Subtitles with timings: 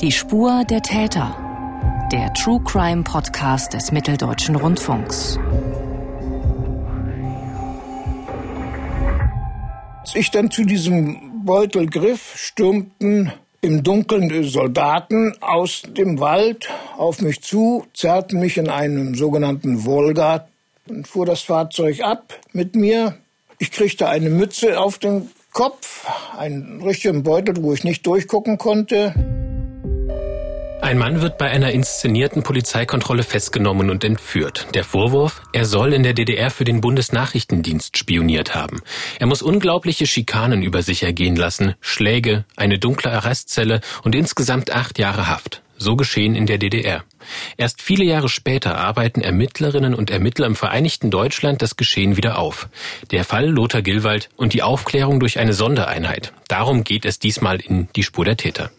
[0.00, 1.36] Die Spur der Täter.
[2.10, 5.38] Der True Crime Podcast des Mitteldeutschen Rundfunks.
[10.00, 17.20] Als ich dann zu diesem Beutel griff, stürmten im Dunkeln Soldaten aus dem Wald auf
[17.20, 20.48] mich zu, zerrten mich in einem sogenannten Volga
[20.88, 23.18] und fuhr das Fahrzeug ab mit mir.
[23.58, 26.06] Ich kriegte eine Mütze auf den Kopf,
[26.38, 29.39] einen richtigen Beutel, wo ich nicht durchgucken konnte.
[30.82, 34.66] Ein Mann wird bei einer inszenierten Polizeikontrolle festgenommen und entführt.
[34.74, 38.80] Der Vorwurf, er soll in der DDR für den Bundesnachrichtendienst spioniert haben.
[39.18, 44.98] Er muss unglaubliche Schikanen über sich ergehen lassen, Schläge, eine dunkle Arrestzelle und insgesamt acht
[44.98, 45.62] Jahre Haft.
[45.76, 47.04] So geschehen in der DDR.
[47.56, 52.68] Erst viele Jahre später arbeiten Ermittlerinnen und Ermittler im Vereinigten Deutschland das Geschehen wieder auf.
[53.10, 56.32] Der Fall Lothar Gilwald und die Aufklärung durch eine Sondereinheit.
[56.48, 58.70] Darum geht es diesmal in die Spur der Täter.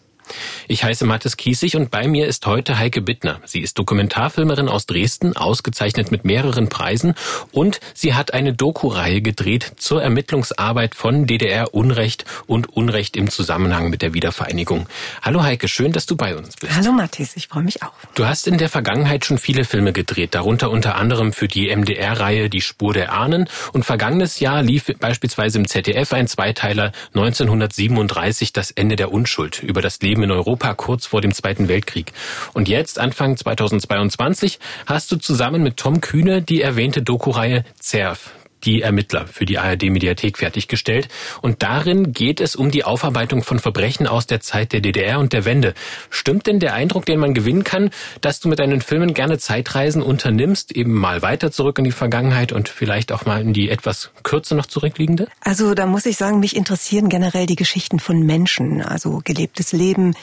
[0.68, 3.40] Ich heiße Mathis Kiesig und bei mir ist heute Heike Bittner.
[3.44, 7.14] Sie ist Dokumentarfilmerin aus Dresden, ausgezeichnet mit mehreren Preisen
[7.50, 14.02] und sie hat eine Doku-Reihe gedreht zur Ermittlungsarbeit von DDR-Unrecht und Unrecht im Zusammenhang mit
[14.02, 14.86] der Wiedervereinigung.
[15.20, 16.74] Hallo Heike, schön, dass du bei uns bist.
[16.74, 17.92] Hallo Mathis, ich freue mich auch.
[18.14, 22.48] Du hast in der Vergangenheit schon viele Filme gedreht, darunter unter anderem für die MDR-Reihe
[22.48, 28.70] Die Spur der Ahnen und vergangenes Jahr lief beispielsweise im ZDF ein Zweiteiler 1937 Das
[28.70, 32.12] Ende der Unschuld über das Leben in Europa kurz vor dem Zweiten Weltkrieg.
[32.52, 38.32] Und jetzt, Anfang 2022, hast du zusammen mit Tom Kühne die erwähnte Doku-Reihe ZERF,
[38.64, 41.08] die Ermittler für die ARD-Mediathek fertiggestellt.
[41.40, 45.32] Und darin geht es um die Aufarbeitung von Verbrechen aus der Zeit der DDR und
[45.32, 45.74] der Wende.
[46.10, 47.90] Stimmt denn der Eindruck, den man gewinnen kann,
[48.20, 52.52] dass du mit deinen Filmen gerne Zeitreisen unternimmst, eben mal weiter zurück in die Vergangenheit
[52.52, 55.28] und vielleicht auch mal in die etwas kürzer noch zurückliegende?
[55.40, 60.14] Also da muss ich sagen, mich interessieren generell die Geschichten von Menschen, also gelebtes Leben,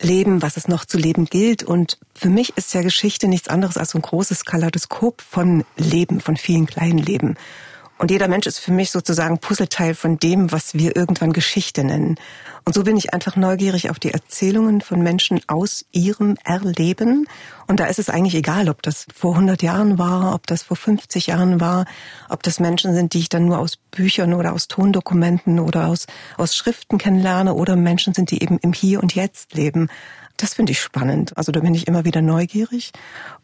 [0.00, 1.62] leben, was es noch zu leben gilt.
[1.62, 6.20] Und für mich ist ja Geschichte nichts anderes als so ein großes Kaleidoskop von Leben,
[6.20, 7.36] von vielen kleinen Leben.
[7.98, 12.14] Und jeder Mensch ist für mich sozusagen Puzzleteil von dem, was wir irgendwann Geschichte nennen.
[12.64, 17.26] Und so bin ich einfach neugierig auf die Erzählungen von Menschen aus ihrem Erleben.
[17.66, 20.76] Und da ist es eigentlich egal, ob das vor 100 Jahren war, ob das vor
[20.76, 21.86] 50 Jahren war,
[22.28, 26.06] ob das Menschen sind, die ich dann nur aus Büchern oder aus Tondokumenten oder aus,
[26.36, 29.88] aus Schriften kennenlerne oder Menschen sind, die eben im Hier und Jetzt leben.
[30.38, 31.36] Das finde ich spannend.
[31.36, 32.92] Also da bin ich immer wieder neugierig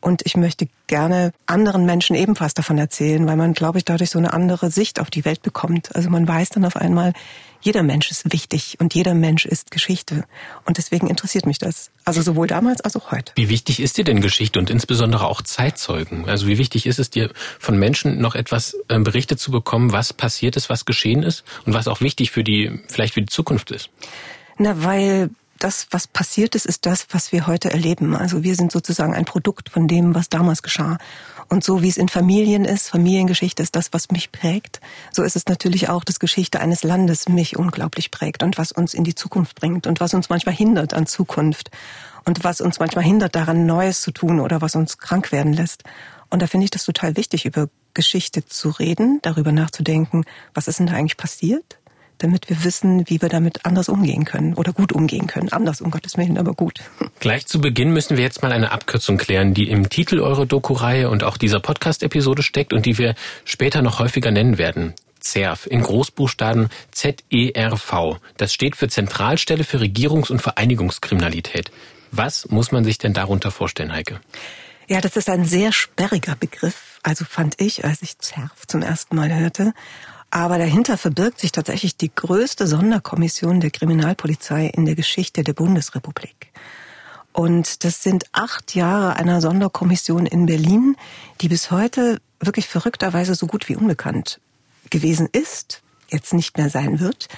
[0.00, 4.19] und ich möchte gerne anderen Menschen ebenfalls davon erzählen, weil man, glaube ich, dadurch so
[4.19, 5.94] eine andere Sicht auf die Welt bekommt.
[5.97, 7.12] Also man weiß dann auf einmal,
[7.60, 10.25] jeder Mensch ist wichtig und jeder Mensch ist Geschichte.
[10.66, 11.91] Und deswegen interessiert mich das.
[12.05, 13.32] Also sowohl damals als auch heute.
[13.34, 16.28] Wie wichtig ist dir denn Geschichte und insbesondere auch Zeitzeugen?
[16.28, 20.12] Also wie wichtig ist es dir, von Menschen noch etwas ähm, berichtet zu bekommen, was
[20.12, 23.72] passiert ist, was geschehen ist und was auch wichtig für die, vielleicht für die Zukunft
[23.72, 23.91] ist?
[24.59, 28.15] Na, weil das, was passiert ist, ist das, was wir heute erleben.
[28.15, 30.98] Also wir sind sozusagen ein Produkt von dem, was damals geschah.
[31.48, 34.81] Und so wie es in Familien ist, Familiengeschichte ist das, was mich prägt,
[35.12, 38.94] so ist es natürlich auch, dass Geschichte eines Landes mich unglaublich prägt und was uns
[38.94, 41.70] in die Zukunft bringt und was uns manchmal hindert an Zukunft
[42.25, 45.84] und was uns manchmal hindert daran, Neues zu tun oder was uns krank werden lässt.
[46.31, 50.81] Und da finde ich das total wichtig, über Geschichte zu reden, darüber nachzudenken, was ist
[50.81, 51.78] denn da eigentlich passiert?
[52.25, 55.53] Damit wir wissen, wie wir damit anders umgehen können oder gut umgehen können.
[55.53, 56.81] Anders, um Gottes Willen, aber gut.
[57.21, 61.11] Gleich zu Beginn müssen wir jetzt mal eine Abkürzung klären, die im Titel eurer Doku-Reihe
[61.11, 63.15] und auch dieser Podcast-Episode steckt und die wir
[63.45, 64.95] später noch häufiger nennen werden.
[65.21, 68.19] ZERV, in Großbuchstaben Z-E-R-V.
[68.37, 71.71] Das steht für Zentralstelle für Regierungs- und Vereinigungskriminalität.
[72.11, 74.21] Was muss man sich denn darunter vorstellen, Heike?
[74.87, 79.17] Ja, das ist ein sehr sperriger Begriff, also fand ich, als ich ZERV zum ersten
[79.17, 79.73] Mal hörte.
[80.34, 86.50] Aber dahinter verbirgt sich tatsächlich die größte Sonderkommission der Kriminalpolizei in der Geschichte der Bundesrepublik.
[87.33, 90.97] Und das sind acht Jahre einer Sonderkommission in Berlin,
[91.41, 94.41] die bis heute wirklich verrückterweise so gut wie unbekannt
[94.91, 97.28] gewesen ist, jetzt nicht mehr sein wird.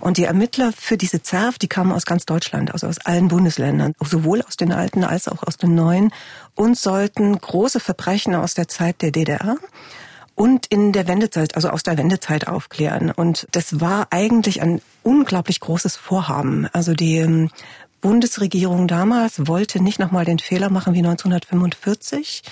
[0.00, 3.92] Und die Ermittler für diese ZERF, die kamen aus ganz Deutschland, also aus allen Bundesländern,
[4.02, 6.10] sowohl aus den alten als auch aus den neuen,
[6.54, 9.58] und sollten große Verbrechen aus der Zeit der DDR
[10.36, 13.10] und in der Wendezeit, also aus der Wendezeit aufklären.
[13.10, 16.68] Und das war eigentlich ein unglaublich großes Vorhaben.
[16.72, 17.50] Also die ähm,
[18.02, 22.42] Bundesregierung damals wollte nicht nochmal den Fehler machen wie 1945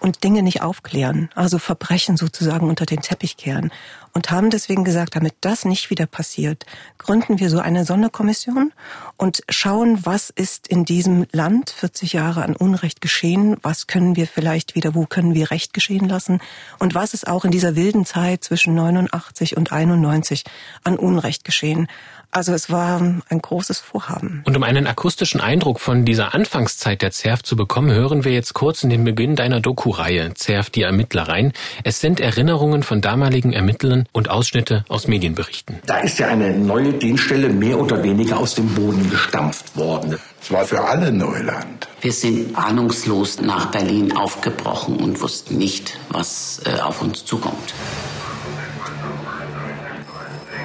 [0.00, 3.72] und Dinge nicht aufklären, also Verbrechen sozusagen unter den Teppich kehren.
[4.12, 6.66] Und haben deswegen gesagt, damit das nicht wieder passiert,
[6.98, 8.72] gründen wir so eine Sonderkommission
[9.16, 14.28] und schauen, was ist in diesem Land 40 Jahre an Unrecht geschehen, was können wir
[14.28, 16.40] vielleicht wieder, wo können wir Recht geschehen lassen
[16.78, 20.44] und was ist auch in dieser wilden Zeit zwischen 89 und 91
[20.84, 21.88] an Unrecht geschehen.
[22.34, 24.42] Also es war ein großes Vorhaben.
[24.44, 28.54] Und um einen akustischen Eindruck von dieser Anfangszeit der ZERF zu bekommen, hören wir jetzt
[28.54, 31.52] kurz in den Beginn deiner Doku-Reihe ZERF die Ermittler rein.
[31.84, 35.78] Es sind Erinnerungen von damaligen Ermittlern und Ausschnitte aus Medienberichten.
[35.86, 40.18] Da ist ja eine neue Dienststelle mehr oder weniger aus dem Boden gestampft worden.
[40.42, 41.86] Es war für alle Neuland.
[42.00, 47.72] Wir sind ahnungslos nach Berlin aufgebrochen und wussten nicht, was äh, auf uns zukommt.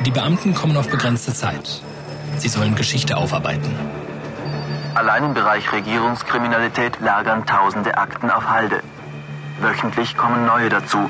[0.06, 1.82] Die Beamten kommen auf begrenzte Zeit.
[2.38, 3.76] Sie sollen Geschichte aufarbeiten.
[4.96, 8.82] Allein im Bereich Regierungskriminalität lagern tausende Akten auf Halde.
[9.62, 11.10] Wöchentlich kommen neue dazu.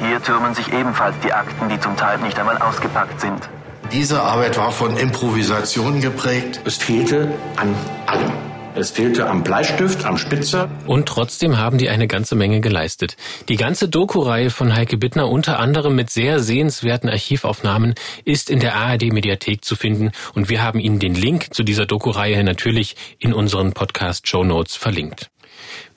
[0.00, 3.48] Hier türmen sich ebenfalls die Akten, die zum Teil nicht einmal ausgepackt sind.
[3.92, 6.60] Diese Arbeit war von Improvisation geprägt.
[6.64, 7.74] Es fehlte an
[8.06, 8.49] allem.
[8.76, 10.70] Es fehlte am Bleistift, am Spitzer.
[10.86, 13.16] Und trotzdem haben die eine ganze Menge geleistet.
[13.48, 17.94] Die ganze Doku-Reihe von Heike Bittner, unter anderem mit sehr sehenswerten Archivaufnahmen,
[18.24, 20.12] ist in der ARD-Mediathek zu finden.
[20.34, 25.30] Und wir haben Ihnen den Link zu dieser Doku-Reihe natürlich in unseren Podcast-Show Notes verlinkt.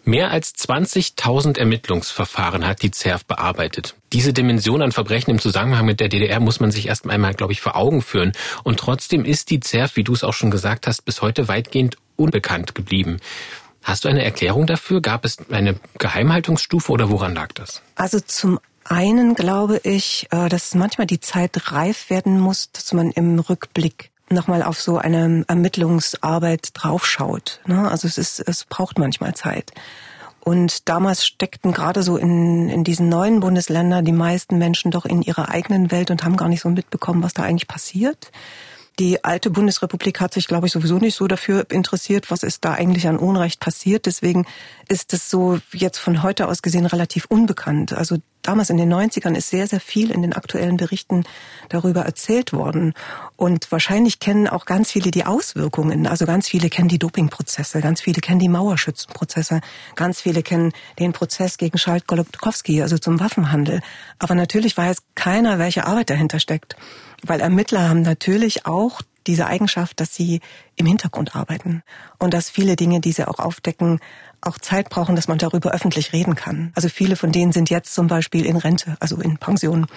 [0.06, 3.96] Mehr als 20.000 Ermittlungsverfahren hat die ZERF bearbeitet.
[4.12, 7.54] Diese Dimension an Verbrechen im Zusammenhang mit der DDR muss man sich erst einmal, glaube
[7.54, 8.34] ich, vor Augen führen.
[8.64, 11.96] Und trotzdem ist die ZERF, wie du es auch schon gesagt hast, bis heute weitgehend
[12.15, 13.19] unbekannt geblieben.
[13.83, 15.01] Hast du eine Erklärung dafür?
[15.01, 17.81] Gab es eine Geheimhaltungsstufe oder woran lag das?
[17.95, 23.12] Also zum einen glaube ich, äh, dass manchmal die Zeit reif werden muss, dass man
[23.12, 27.62] im Rückblick nochmal auf so eine Ermittlungsarbeit draufschaut.
[27.65, 27.89] Ne?
[27.89, 29.71] Also es ist, es braucht manchmal Zeit.
[30.39, 35.21] Und damals steckten gerade so in, in diesen neuen Bundesländern die meisten Menschen doch in
[35.21, 38.31] ihrer eigenen Welt und haben gar nicht so mitbekommen, was da eigentlich passiert.
[39.00, 42.74] Die alte Bundesrepublik hat sich, glaube ich, sowieso nicht so dafür interessiert, was ist da
[42.74, 44.06] eigentlich an Unrecht passiert.
[44.06, 44.45] Deswegen
[44.88, 47.94] ist es so jetzt von heute aus gesehen relativ unbekannt.
[47.94, 51.24] Also damals in den 90ern ist sehr, sehr viel in den aktuellen Berichten
[51.69, 52.94] darüber erzählt worden.
[53.36, 56.06] Und wahrscheinlich kennen auch ganz viele die Auswirkungen.
[56.06, 59.62] Also ganz viele kennen die Dopingprozesse, ganz viele kennen die Mauerschützenprozesse,
[59.95, 63.81] ganz viele kennen den Prozess gegen Schalt Golokowski, also zum Waffenhandel.
[64.19, 66.75] Aber natürlich weiß keiner, welche Arbeit dahinter steckt.
[67.25, 70.42] Weil Ermittler haben natürlich auch diese Eigenschaft, dass sie
[70.75, 71.84] im Hintergrund arbeiten
[72.20, 74.00] und dass viele Dinge, die sie auch aufdecken,
[74.42, 76.74] auch Zeit brauchen, dass man darüber öffentlich reden kann.
[76.75, 79.88] Also viele von denen sind jetzt zum Beispiel in Rente, also in Pension.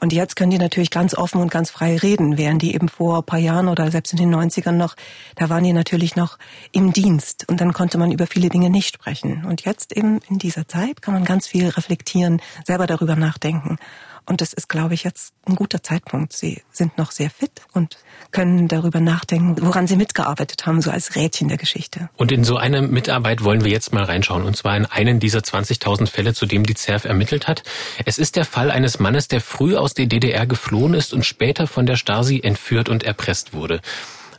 [0.00, 3.18] Und jetzt können die natürlich ganz offen und ganz frei reden, während die eben vor
[3.18, 4.96] ein paar Jahren oder selbst in den 90ern noch,
[5.36, 6.38] da waren die natürlich noch
[6.72, 9.44] im Dienst und dann konnte man über viele Dinge nicht sprechen.
[9.44, 13.78] Und jetzt eben in dieser Zeit kann man ganz viel reflektieren, selber darüber nachdenken.
[14.26, 16.32] Und das ist, glaube ich, jetzt ein guter Zeitpunkt.
[16.32, 17.98] Sie sind noch sehr fit und
[18.30, 22.08] können darüber nachdenken, woran sie mitgearbeitet haben, so als Rädchen der Geschichte.
[22.16, 24.44] Und in so eine Mitarbeit wollen wir jetzt mal reinschauen.
[24.44, 27.62] Und zwar in einen dieser 20.000 Fälle, zu dem die ZERF ermittelt hat.
[28.04, 31.66] Es ist der Fall eines Mannes, der früh aus der DDR geflohen ist und später
[31.66, 33.80] von der Stasi entführt und erpresst wurde.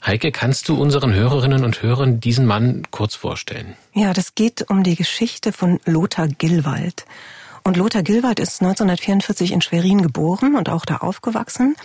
[0.06, 3.78] Heike, kannst du unseren Hörerinnen und Hörern diesen Mann kurz vorstellen?
[3.94, 7.06] Ja, das geht um die Geschichte von Lothar Gillwald.
[7.64, 11.76] Und Lothar Gilwald ist 1944 in Schwerin geboren und auch da aufgewachsen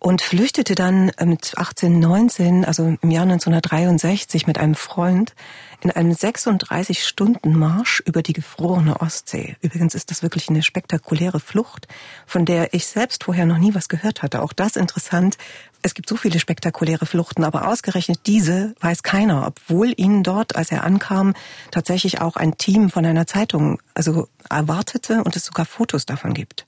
[0.00, 5.34] und flüchtete dann mit 18, 19, also im Jahr 1963 mit einem Freund
[5.82, 9.56] in einem 36-Stunden-Marsch über die gefrorene Ostsee.
[9.60, 11.86] Übrigens ist das wirklich eine spektakuläre Flucht,
[12.26, 14.42] von der ich selbst vorher noch nie was gehört hatte.
[14.42, 15.36] Auch das interessant.
[15.82, 20.72] Es gibt so viele spektakuläre Fluchten, aber ausgerechnet diese weiß keiner, obwohl ihn dort, als
[20.72, 21.34] er ankam,
[21.70, 26.66] tatsächlich auch ein Team von einer Zeitung also erwartete und es sogar Fotos davon gibt.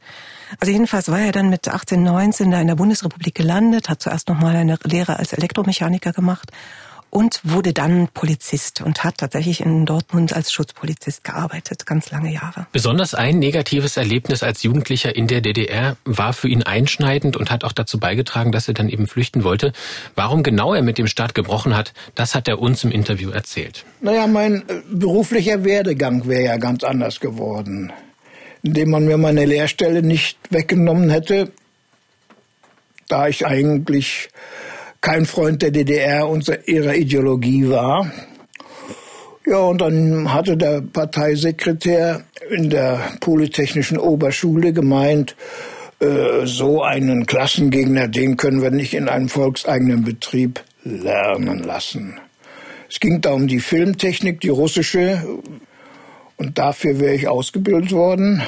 [0.61, 4.29] Also jedenfalls war er dann mit 18, 19 da in der Bundesrepublik gelandet, hat zuerst
[4.29, 6.51] nochmal eine Lehre als Elektromechaniker gemacht
[7.13, 12.67] und wurde dann Polizist und hat tatsächlich in Dortmund als Schutzpolizist gearbeitet, ganz lange Jahre.
[12.73, 17.65] Besonders ein negatives Erlebnis als Jugendlicher in der DDR war für ihn einschneidend und hat
[17.65, 19.75] auch dazu beigetragen, dass er dann eben flüchten wollte.
[20.15, 23.85] Warum genau er mit dem Staat gebrochen hat, das hat er uns im Interview erzählt.
[24.01, 27.93] Naja, mein äh, beruflicher Werdegang wäre ja ganz anders geworden.
[28.63, 31.53] Indem man mir meine Lehrstelle nicht weggenommen hätte,
[33.09, 34.31] da ich eigentlich
[35.01, 38.11] kein Freund der DDR und ihrer Ideologie war.
[39.45, 45.35] Ja, und dann hatte der Parteisekretär in der Polytechnischen Oberschule gemeint,
[45.99, 52.21] äh, so einen Klassengegner, den können wir nicht in einem volkseigenen Betrieb lernen lassen.
[52.89, 55.23] Es ging da um die Filmtechnik, die russische.
[56.43, 58.43] Und dafür wäre ich ausgebildet worden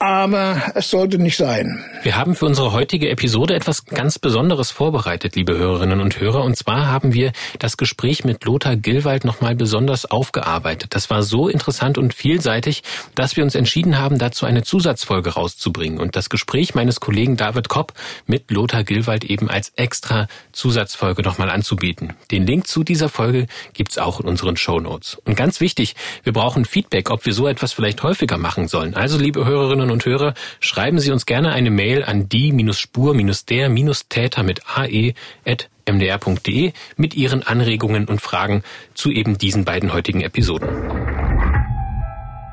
[0.00, 1.84] aber es sollte nicht sein.
[2.02, 6.42] Wir haben für unsere heutige Episode etwas ganz Besonderes vorbereitet, liebe Hörerinnen und Hörer.
[6.42, 10.94] Und zwar haben wir das Gespräch mit Lothar Gillwald nochmal besonders aufgearbeitet.
[10.94, 12.82] Das war so interessant und vielseitig,
[13.14, 17.68] dass wir uns entschieden haben, dazu eine Zusatzfolge rauszubringen und das Gespräch meines Kollegen David
[17.68, 17.92] Kopp
[18.26, 22.14] mit Lothar Gillwald eben als extra Zusatzfolge nochmal anzubieten.
[22.30, 24.70] Den Link zu dieser Folge gibt's auch in unseren Show.
[24.70, 28.94] Und ganz wichtig, wir brauchen Feedback, ob wir so etwas vielleicht häufiger machen sollen.
[28.94, 34.62] Also, liebe Hörerinnen Hörerinnen und Hörer, schreiben Sie uns gerne eine Mail an die-spur-der-täter mit
[34.76, 38.62] ae.mdr.de mit Ihren Anregungen und Fragen
[38.94, 40.68] zu eben diesen beiden heutigen Episoden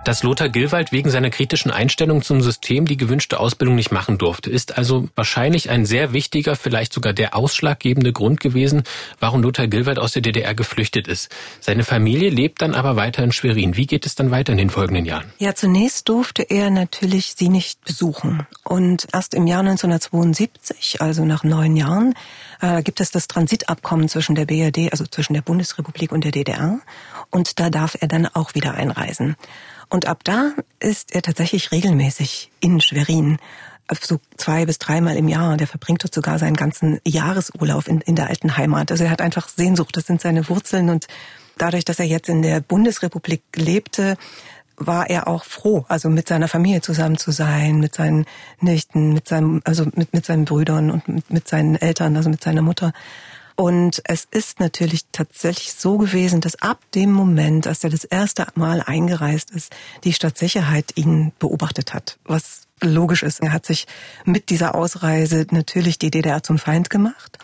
[0.08, 4.50] dass Lothar Gilwald wegen seiner kritischen Einstellung zum System die gewünschte Ausbildung nicht machen durfte,
[4.50, 8.84] ist also wahrscheinlich ein sehr wichtiger, vielleicht sogar der ausschlaggebende Grund gewesen,
[9.20, 11.30] warum Lothar Gilwald aus der DDR geflüchtet ist.
[11.60, 13.76] Seine Familie lebt dann aber weiter in Schwerin.
[13.76, 15.26] Wie geht es dann weiter in den folgenden Jahren?
[15.40, 18.48] Ja, zunächst durfte er natürlich sie nicht besuchen.
[18.64, 22.14] Und erst im Jahr 1972, also nach neun Jahren,
[22.62, 26.80] äh, gibt es das Transitabkommen zwischen der BRD, also zwischen der Bundesrepublik und der DDR.
[27.30, 29.36] Und da darf er dann auch wieder einreisen.
[29.90, 33.38] Und ab da ist er tatsächlich regelmäßig in Schwerin
[34.02, 35.58] so zwei bis dreimal im Jahr.
[35.58, 38.92] Der verbringt dort sogar seinen ganzen Jahresurlaub in, in der alten Heimat.
[38.92, 40.90] Also er hat einfach Sehnsucht, das sind seine Wurzeln.
[40.90, 41.08] Und
[41.58, 44.18] dadurch, dass er jetzt in der Bundesrepublik lebte,
[44.78, 48.26] war er auch froh, also mit seiner Familie zusammen zu sein, mit seinen
[48.60, 52.44] Nichten, mit seinem, also mit, mit seinen Brüdern und mit, mit seinen Eltern, also mit
[52.44, 52.94] seiner Mutter.
[53.60, 58.46] Und es ist natürlich tatsächlich so gewesen, dass ab dem Moment, als er das erste
[58.54, 62.20] Mal eingereist ist, die Stadtsicherheit ihn beobachtet hat.
[62.24, 63.40] Was logisch ist.
[63.40, 63.88] Er hat sich
[64.26, 67.40] mit dieser Ausreise natürlich die DDR zum Feind gemacht.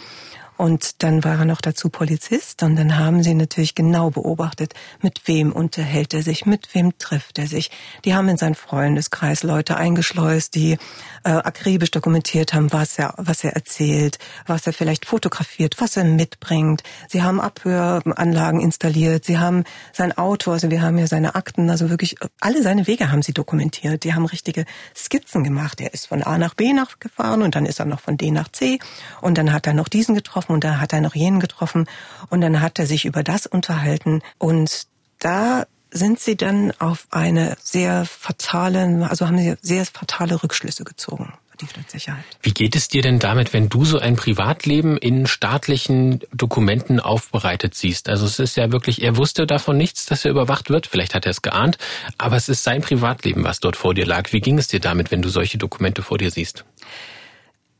[0.57, 5.27] Und dann war er noch dazu Polizist und dann haben sie natürlich genau beobachtet, mit
[5.27, 7.71] wem unterhält er sich, mit wem trifft er sich.
[8.05, 10.77] Die haben in seinen Freundeskreis Leute eingeschleust, die
[11.23, 16.03] äh, akribisch dokumentiert haben, was er, was er erzählt, was er vielleicht fotografiert, was er
[16.03, 16.83] mitbringt.
[17.09, 21.89] Sie haben Abhöranlagen installiert, sie haben sein Auto, also wir haben ja seine Akten, also
[21.89, 24.03] wirklich alle seine Wege haben sie dokumentiert.
[24.03, 25.81] Die haben richtige Skizzen gemacht.
[25.81, 28.49] Er ist von A nach B nachgefahren und dann ist er noch von D nach
[28.51, 28.79] C
[29.21, 31.87] und dann hat er noch diesen getroffen getroffen und da hat er noch jenen getroffen
[32.29, 34.87] und dann hat er sich über das unterhalten und
[35.19, 41.33] da sind sie dann auf eine sehr fatale, also haben sie sehr fatale Rückschlüsse gezogen.
[41.61, 42.25] Die Sicherheit.
[42.41, 47.75] Wie geht es dir denn damit, wenn du so ein Privatleben in staatlichen Dokumenten aufbereitet
[47.75, 48.09] siehst?
[48.09, 50.87] Also es ist ja wirklich, er wusste davon nichts, dass er überwacht wird.
[50.87, 51.77] Vielleicht hat er es geahnt,
[52.17, 54.33] aber es ist sein Privatleben, was dort vor dir lag.
[54.33, 56.65] Wie ging es dir damit, wenn du solche Dokumente vor dir siehst?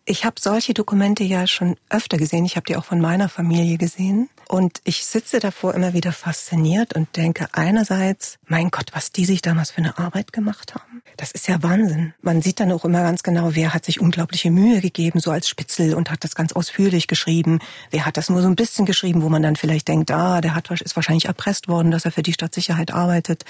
[0.06, 2.44] Ich habe solche Dokumente ja schon öfter gesehen.
[2.44, 4.30] Ich habe die auch von meiner Familie gesehen.
[4.50, 9.42] Und ich sitze davor immer wieder fasziniert und denke einerseits, mein Gott, was die sich
[9.42, 11.02] damals für eine Arbeit gemacht haben.
[11.16, 12.14] Das ist ja Wahnsinn.
[12.22, 15.48] Man sieht dann auch immer ganz genau, wer hat sich unglaubliche Mühe gegeben, so als
[15.48, 17.60] Spitzel und hat das ganz ausführlich geschrieben.
[17.90, 20.54] Wer hat das nur so ein bisschen geschrieben, wo man dann vielleicht denkt, ah, der
[20.54, 23.46] hat, ist wahrscheinlich erpresst worden, dass er für die Stadtsicherheit arbeitet.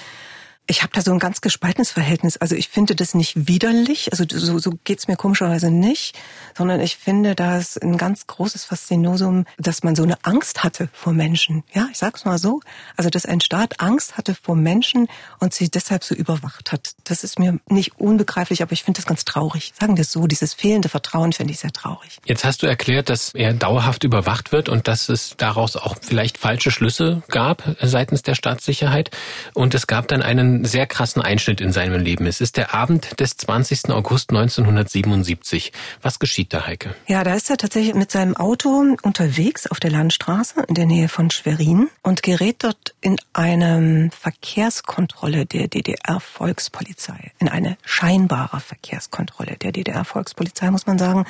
[0.66, 2.38] Ich habe da so ein ganz gespaltenes Verhältnis.
[2.38, 6.16] Also ich finde das nicht widerlich, also so, so geht's mir komischerweise nicht,
[6.56, 11.12] sondern ich finde das ein ganz großes Faszinosum, dass man so eine Angst hatte vor
[11.12, 11.64] Menschen.
[11.74, 12.60] Ja, ich sag's mal so.
[12.96, 16.94] Also dass ein Staat Angst hatte vor Menschen und sie deshalb so überwacht hat.
[17.04, 19.74] Das ist mir nicht unbegreiflich, aber ich finde das ganz traurig.
[19.78, 22.18] Sagen wir es so, dieses fehlende Vertrauen finde ich sehr traurig.
[22.24, 26.38] Jetzt hast du erklärt, dass er dauerhaft überwacht wird und dass es daraus auch vielleicht
[26.38, 29.10] falsche Schlüsse gab seitens der Staatssicherheit.
[29.52, 32.26] Und es gab dann einen sehr krassen Einschnitt in seinem Leben.
[32.26, 33.90] Es ist der Abend des 20.
[33.90, 35.72] August 1977.
[36.02, 36.94] Was geschieht da, Heike?
[37.06, 41.08] Ja, da ist er tatsächlich mit seinem Auto unterwegs auf der Landstraße in der Nähe
[41.08, 47.32] von Schwerin und gerät dort in eine Verkehrskontrolle der DDR-Volkspolizei.
[47.38, 51.24] In eine scheinbare Verkehrskontrolle der DDR-Volkspolizei, muss man sagen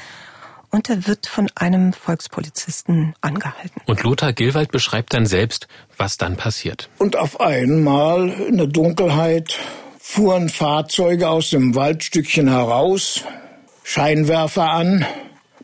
[0.75, 3.81] und er wird von einem Volkspolizisten angehalten.
[3.87, 6.89] Und Lothar Gilwald beschreibt dann selbst, was dann passiert.
[6.99, 9.57] Und auf einmal in der Dunkelheit
[10.01, 13.23] fuhren Fahrzeuge aus dem Waldstückchen heraus,
[13.85, 15.07] Scheinwerfer an,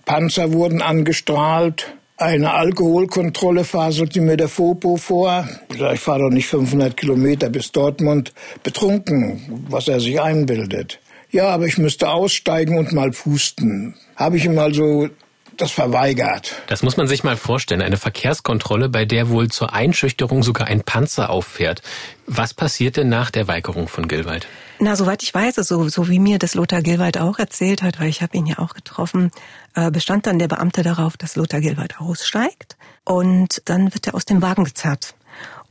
[0.05, 5.49] Panzer wurden angestrahlt, eine Alkoholkontrolle faselte mir der Fopo vor.
[5.93, 11.01] Ich fahre doch nicht 500 Kilometer bis Dortmund betrunken, was er sich einbildet.
[11.31, 13.95] Ja, aber ich müsste aussteigen und mal pusten.
[14.17, 15.09] Habe ich ihm also
[15.57, 16.55] das verweigert.
[16.69, 17.83] Das muss man sich mal vorstellen.
[17.83, 21.83] Eine Verkehrskontrolle, bei der wohl zur Einschüchterung sogar ein Panzer auffährt.
[22.27, 24.47] Was passiert denn nach der Weigerung von Gilwald?
[24.79, 28.09] Na, soweit ich weiß, so, so wie mir das Lothar Gilwald auch erzählt hat, weil
[28.09, 29.31] ich habe ihn ja auch getroffen,
[29.75, 34.25] äh, bestand dann der Beamte darauf, dass Lothar Gilwald aussteigt und dann wird er aus
[34.25, 35.15] dem Wagen gezerrt.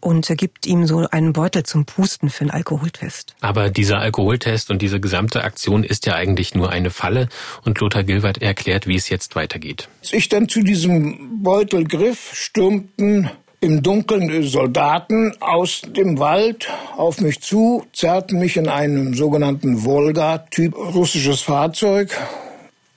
[0.01, 3.35] Und gibt ihm so einen Beutel zum Pusten für einen Alkoholtest.
[3.41, 7.29] Aber dieser Alkoholtest und diese gesamte Aktion ist ja eigentlich nur eine Falle
[7.65, 9.89] und Lothar Gilwart erklärt, wie es jetzt weitergeht.
[10.01, 13.29] Als ich dann zu diesem Beutel griff, stürmten
[13.61, 20.75] im Dunkeln Soldaten aus dem Wald auf mich zu, zerrten mich in einem sogenannten Volga-Typ
[20.75, 22.17] russisches Fahrzeug.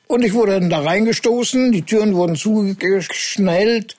[0.06, 3.96] Und ich wurde dann da reingestoßen, die Türen wurden zugeschnellt,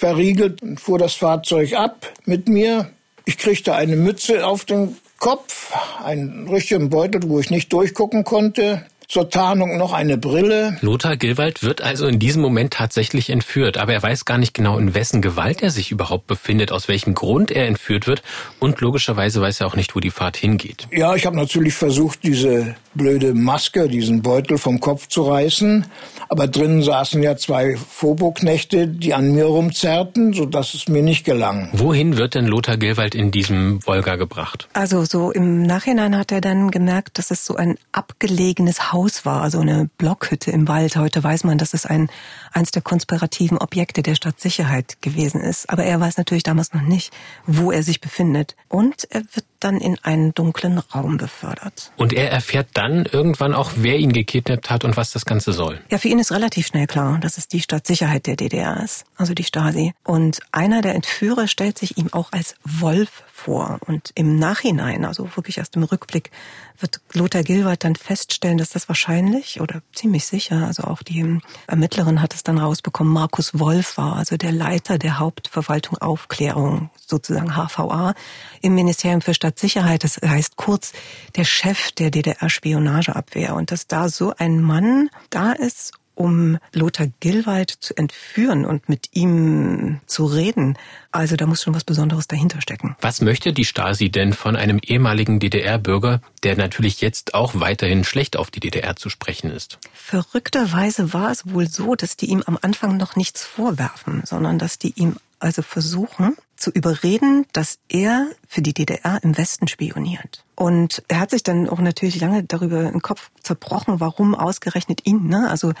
[0.00, 2.90] verriegelt und fuhr das Fahrzeug ab mit mir.
[3.26, 8.86] Ich kriegte eine Mütze auf den Kopf, einen richtigen Beutel, wo ich nicht durchgucken konnte
[9.10, 10.76] zur Tarnung noch eine Brille.
[10.82, 14.78] Lothar Gilwald wird also in diesem Moment tatsächlich entführt, aber er weiß gar nicht genau,
[14.78, 18.22] in wessen Gewalt er sich überhaupt befindet, aus welchem Grund er entführt wird
[18.60, 20.86] und logischerweise weiß er auch nicht, wo die Fahrt hingeht.
[20.92, 25.86] Ja, ich habe natürlich versucht, diese blöde Maske, diesen Beutel vom Kopf zu reißen,
[26.28, 31.70] aber drinnen saßen ja zwei Phoboknechte, die an mir rumzerrten, sodass es mir nicht gelang.
[31.72, 34.68] Wohin wird denn Lothar Gilwald in diesem Wolga gebracht?
[34.72, 39.24] Also so im Nachhinein hat er dann gemerkt, dass es so ein abgelegenes Haus Haus
[39.24, 40.96] war, so eine Blockhütte im Wald.
[40.96, 42.10] Heute weiß man, dass es ein,
[42.52, 45.70] eins der konspirativen Objekte der Stadtsicherheit gewesen ist.
[45.70, 47.10] Aber er weiß natürlich damals noch nicht,
[47.46, 48.56] wo er sich befindet.
[48.68, 51.92] Und er wird dann in einen dunklen Raum befördert.
[51.96, 55.80] Und er erfährt dann irgendwann auch, wer ihn gekidnappt hat und was das Ganze soll.
[55.90, 59.32] Ja, für ihn ist relativ schnell klar, dass es die Stadtsicherheit der DDR ist, also
[59.32, 59.94] die Stasi.
[60.04, 63.78] Und einer der Entführer stellt sich ihm auch als Wolf vor.
[63.86, 66.30] Und im Nachhinein, also wirklich erst im Rückblick,
[66.78, 72.22] wird Lothar Gilwald dann feststellen, dass das wahrscheinlich oder ziemlich sicher, also auch die Ermittlerin
[72.22, 78.14] hat es dann rausbekommen, Markus Wolf war, also der Leiter der Hauptverwaltung Aufklärung, sozusagen HVA,
[78.60, 80.04] im Ministerium für Stadtsicherheit.
[80.04, 80.92] Das heißt kurz
[81.36, 83.54] der Chef der DDR-Spionageabwehr.
[83.54, 89.08] Und dass da so ein Mann da ist um Lothar Gilwald zu entführen und mit
[89.12, 90.76] ihm zu reden.
[91.12, 92.96] Also da muss schon was Besonderes dahinter stecken.
[93.00, 98.36] Was möchte die Stasi denn von einem ehemaligen DDR-Bürger, der natürlich jetzt auch weiterhin schlecht
[98.36, 99.78] auf die DDR zu sprechen ist?
[99.92, 104.78] Verrückterweise war es wohl so, dass die ihm am Anfang noch nichts vorwerfen, sondern dass
[104.78, 110.44] die ihm also versuchen zu überreden, dass er für die DDR im Westen spioniert.
[110.60, 115.26] Und er hat sich dann auch natürlich lange darüber im Kopf zerbrochen, warum ausgerechnet ihn.
[115.26, 115.48] Ne?
[115.48, 115.72] Also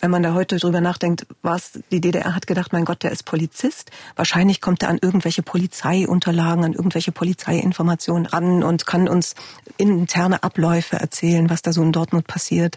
[0.00, 3.24] wenn man da heute drüber nachdenkt, was die DDR hat gedacht, mein Gott, der ist
[3.24, 3.90] Polizist.
[4.16, 9.34] Wahrscheinlich kommt er an irgendwelche Polizeiunterlagen, an irgendwelche Polizeiinformationen ran und kann uns
[9.78, 12.76] interne Abläufe erzählen, was da so in Dortmund passiert.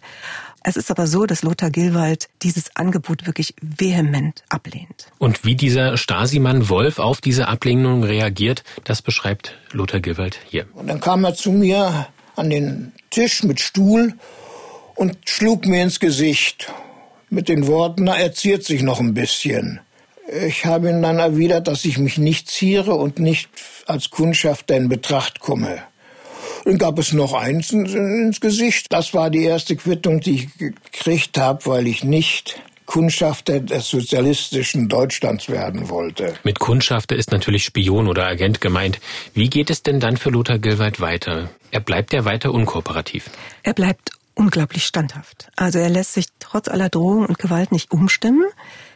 [0.63, 5.07] Es ist aber so, dass Lothar Gilwald dieses Angebot wirklich vehement ablehnt.
[5.17, 10.67] Und wie dieser Stasimann Wolf auf diese Ablehnung reagiert, das beschreibt Lothar Gilwald hier.
[10.75, 14.13] Und dann kam er zu mir an den Tisch mit Stuhl
[14.95, 16.71] und schlug mir ins Gesicht
[17.29, 19.79] mit den Worten, na, er ziert sich noch ein bisschen.
[20.47, 23.49] Ich habe ihm dann erwidert, dass ich mich nicht ziere und nicht
[23.85, 25.81] als Kundschafter in Betracht komme.
[26.63, 28.87] Dann gab es noch eins ins Gesicht.
[28.89, 34.89] Das war die erste Quittung, die ich gekriegt habe, weil ich nicht Kundschafter des sozialistischen
[34.89, 36.33] Deutschlands werden wollte.
[36.43, 38.99] Mit Kundschafter ist natürlich Spion oder Agent gemeint.
[39.33, 41.49] Wie geht es denn dann für Lothar Gilwald weiter?
[41.71, 43.29] Er bleibt ja weiter unkooperativ.
[43.63, 45.47] Er bleibt unglaublich standhaft.
[45.55, 48.43] Also er lässt sich trotz aller Drohung und Gewalt nicht umstimmen.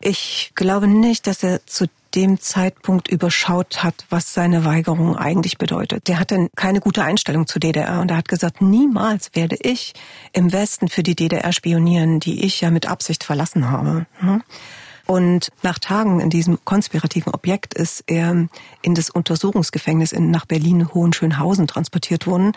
[0.02, 6.08] Ich glaube nicht, dass er zu dem Zeitpunkt überschaut hat, was seine Weigerung eigentlich bedeutet.
[6.08, 9.94] Der hatte keine gute Einstellung zur DDR und er hat gesagt, niemals werde ich
[10.32, 14.06] im Westen für die DDR spionieren, die ich ja mit Absicht verlassen habe.
[14.20, 14.44] Hm?
[15.08, 18.48] Und nach Tagen in diesem konspirativen Objekt ist er
[18.82, 22.54] in das Untersuchungsgefängnis nach Berlin-Hohenschönhausen transportiert worden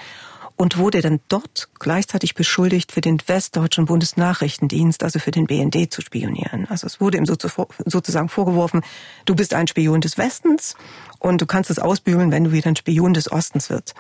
[0.59, 6.03] und wurde dann dort gleichzeitig beschuldigt, für den westdeutschen Bundesnachrichtendienst, also für den BND zu
[6.03, 6.67] spionieren.
[6.69, 8.83] Also es wurde ihm sozusagen vorgeworfen,
[9.25, 10.75] du bist ein Spion des Westens
[11.21, 13.95] und du kannst es ausbügeln, wenn du wieder ein Spion des Ostens wirst.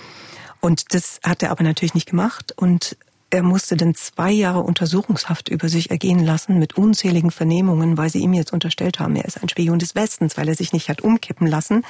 [0.61, 2.97] Und das hat er aber natürlich nicht gemacht und
[3.31, 8.21] er musste dann zwei Jahre Untersuchungshaft über sich ergehen lassen mit unzähligen Vernehmungen, weil sie
[8.21, 11.03] ihm jetzt unterstellt haben, er ist ein Spion des Westens, weil er sich nicht hat
[11.03, 11.85] umkippen lassen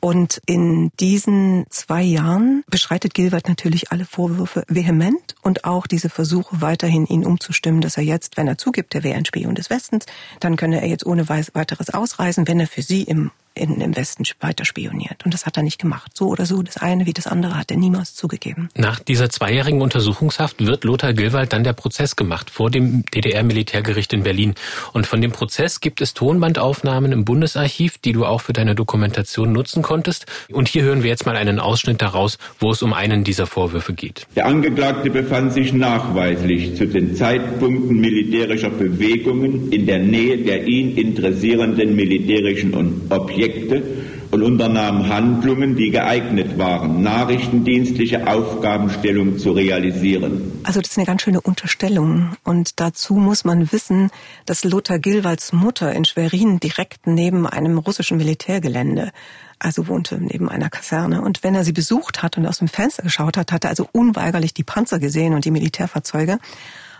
[0.00, 6.60] und in diesen zwei Jahren beschreitet Gilbert natürlich alle Vorwürfe vehement und auch diese Versuche
[6.60, 10.06] weiterhin ihn umzustimmen, dass er jetzt, wenn er zugibt, er wäre ein Spion des Westens,
[10.38, 14.24] dann könne er jetzt ohne weiteres ausreisen, wenn er für sie im in, im Westen
[14.40, 15.24] weiter spioniert.
[15.24, 16.12] Und das hat er nicht gemacht.
[16.14, 18.68] So oder so, das eine wie das andere hat er niemals zugegeben.
[18.76, 24.22] Nach dieser zweijährigen Untersuchungshaft wird Lothar Gilwald dann der Prozess gemacht vor dem DDR-Militärgericht in
[24.22, 24.54] Berlin.
[24.92, 29.52] Und von dem Prozess gibt es Tonbandaufnahmen im Bundesarchiv, die du auch für deine Dokumentation
[29.52, 30.26] nutzen konntest.
[30.50, 33.92] Und hier hören wir jetzt mal einen Ausschnitt daraus, wo es um einen dieser Vorwürfe
[33.92, 34.26] geht.
[34.36, 40.96] Der Angeklagte befand sich nachweislich zu den Zeitpunkten militärischer Bewegungen in der Nähe der ihn
[40.96, 42.74] interessierenden militärischen
[43.10, 43.82] Objekte Projekte
[44.30, 50.60] und unternahm Handlungen, die geeignet waren, nachrichtendienstliche Aufgabenstellung zu realisieren.
[50.64, 52.36] Also das ist eine ganz schöne Unterstellung.
[52.44, 54.10] Und dazu muss man wissen,
[54.44, 59.12] dass Lothar Gilwalds Mutter in Schwerin direkt neben einem russischen Militärgelände
[59.60, 61.20] also wohnte neben einer Kaserne.
[61.20, 63.88] Und wenn er sie besucht hat und aus dem Fenster geschaut hat, hat er also
[63.90, 66.38] unweigerlich die Panzer gesehen und die Militärfahrzeuge.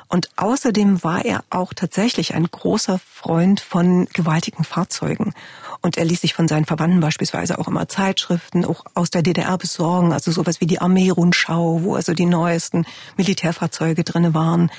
[0.08, 5.34] Und außerdem war er auch tatsächlich ein großer Freund von gewaltigen Fahrzeugen.
[5.80, 9.56] Und er ließ sich von seinen Verwandten beispielsweise auch immer Zeitschriften auch aus der DDR
[9.58, 12.84] besorgen, also sowas wie die Armee-Rundschau, wo also die neuesten
[13.16, 14.70] Militärfahrzeuge drinne waren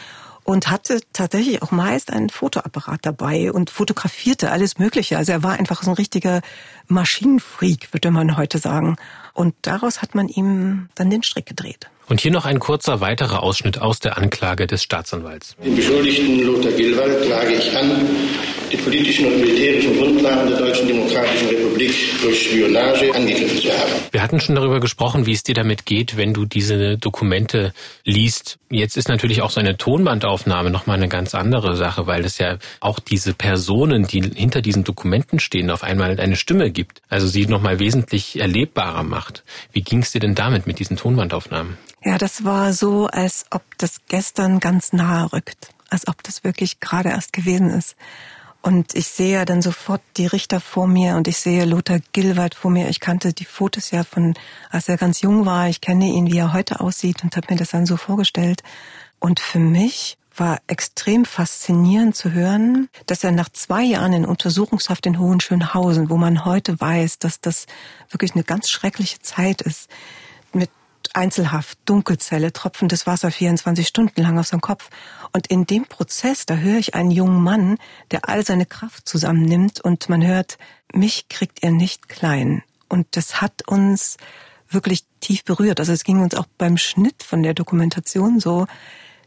[0.50, 5.16] und hatte tatsächlich auch meist einen Fotoapparat dabei und fotografierte alles Mögliche.
[5.16, 6.42] Also er war einfach so ein richtiger
[6.88, 8.96] Maschinenfreak, würde man heute sagen.
[9.34, 11.90] Und daraus hat man ihm dann den Strick gedreht.
[12.08, 15.56] Und hier noch ein kurzer weiterer Ausschnitt aus der Anklage des Staatsanwalts.
[15.64, 17.92] Den Beschuldigten Lothar Gilwald klage ich an,
[18.72, 23.92] die politischen und militärischen Grundlagen der Deutschen Demokratischen Republik durch Spionage angegriffen zu haben.
[24.12, 28.60] Wir hatten schon darüber gesprochen, wie es dir damit geht, wenn du diese Dokumente liest.
[28.70, 32.58] Jetzt ist natürlich auch so eine Tonbandaufnahme nochmal eine ganz andere Sache, weil es ja
[32.80, 37.02] auch diese Personen, die hinter diesen Dokumenten stehen, auf einmal eine Stimme gibt.
[37.10, 39.44] Also sie nochmal wesentlich erlebbarer macht.
[39.72, 41.78] Wie ging es dir denn damit mit diesen Tonbandaufnahmen?
[42.04, 46.80] Ja, das war so, als ob das gestern ganz nahe rückt, als ob das wirklich
[46.80, 47.96] gerade erst gewesen ist.
[48.62, 52.56] Und ich sehe ja dann sofort die Richter vor mir und ich sehe Lothar Gilwald
[52.56, 52.90] vor mir.
[52.90, 54.34] Ich kannte die Fotos ja von,
[54.70, 55.70] als er ganz jung war.
[55.70, 58.62] Ich kenne ihn, wie er heute aussieht und habe mir das dann so vorgestellt.
[59.20, 65.06] Und für mich war extrem faszinierend zu hören, dass er nach zwei Jahren in Untersuchungshaft
[65.06, 67.66] in Hohenschönhausen, wo man heute weiß, dass das
[68.10, 69.90] wirklich eine ganz schreckliche Zeit ist,
[71.16, 74.90] Einzelhaft, Dunkelzelle, tropfendes Wasser 24 Stunden lang auf seinem Kopf.
[75.34, 77.78] Und in dem Prozess, da höre ich einen jungen Mann,
[78.12, 80.58] der all seine Kraft zusammennimmt und man hört,
[80.94, 82.64] mich kriegt er nicht klein.
[82.88, 84.18] Und das hat uns
[84.70, 85.80] wirklich tief berührt.
[85.80, 88.68] Also es ging uns auch beim Schnitt von der Dokumentation so,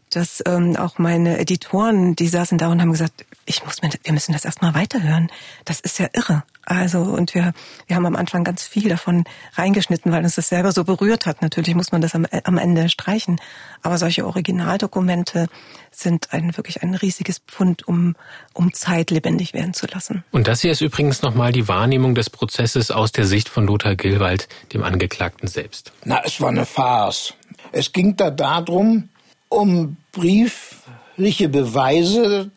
[0.09, 4.13] dass ähm, auch meine Editoren, die saßen da und haben gesagt, ich muss mir, wir
[4.13, 5.29] müssen das erstmal weiterhören.
[5.65, 6.43] Das ist ja irre.
[6.65, 7.53] Also und wir,
[7.87, 11.41] wir haben am Anfang ganz viel davon reingeschnitten, weil uns das selber so berührt hat.
[11.41, 13.41] Natürlich muss man das am, am Ende streichen,
[13.81, 15.47] aber solche Originaldokumente
[15.91, 18.15] sind ein wirklich ein riesiges Pfund, um
[18.53, 20.23] um Zeit lebendig werden zu lassen.
[20.31, 23.95] Und das hier ist übrigens nochmal die Wahrnehmung des Prozesses aus der Sicht von Lothar
[23.95, 25.91] Gilwald, dem Angeklagten selbst.
[26.05, 27.33] Na, es war eine Farce.
[27.73, 29.09] Es ging da darum,
[29.53, 32.51] um briefliche Beweise,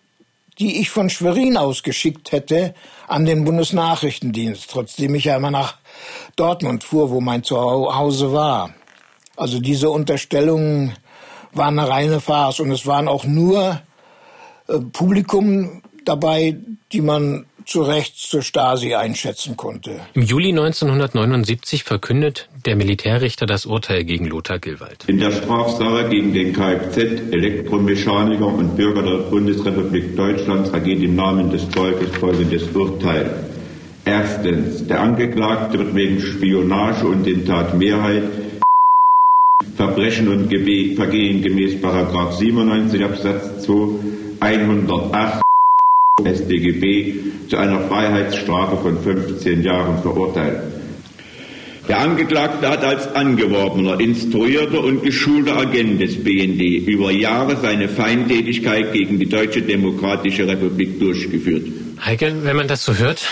[0.58, 2.74] die ich von Schwerin aus geschickt hätte
[3.08, 5.76] an den Bundesnachrichtendienst, trotzdem ich ja immer nach
[6.34, 8.70] Dortmund fuhr, wo mein Zuhause war.
[9.36, 10.94] Also diese Unterstellungen
[11.52, 13.80] waren eine reine Farce und es waren auch nur
[14.68, 16.56] äh, Publikum dabei,
[16.92, 20.00] die man zu Recht zur Stasi einschätzen konnte.
[20.14, 25.04] Im Juli 1979 verkündet der Militärrichter das Urteil gegen Lothar Gilwald.
[25.08, 26.96] In der Strafsache gegen den Kfz,
[27.32, 33.44] Elektromechaniker und Bürger der Bundesrepublik Deutschland ergeht im Namen des Volkes folgendes Urteil.
[34.04, 38.22] Erstens, der Angeklagte wird wegen Spionage und in Tatmehrheit
[39.76, 43.74] Verbrechen und Vergehen gemäß 97 Absatz 2
[44.40, 45.45] 108
[46.24, 47.14] StGB
[47.50, 50.62] zu einer Freiheitsstrafe von 15 Jahren verurteilt.
[51.88, 58.94] Der Angeklagte hat als angeworbener, instruierter und geschulter Agent des BND über Jahre seine Feindtätigkeit
[58.94, 61.66] gegen die Deutsche Demokratische Republik durchgeführt.
[62.02, 63.22] Heike, wenn man das so hört,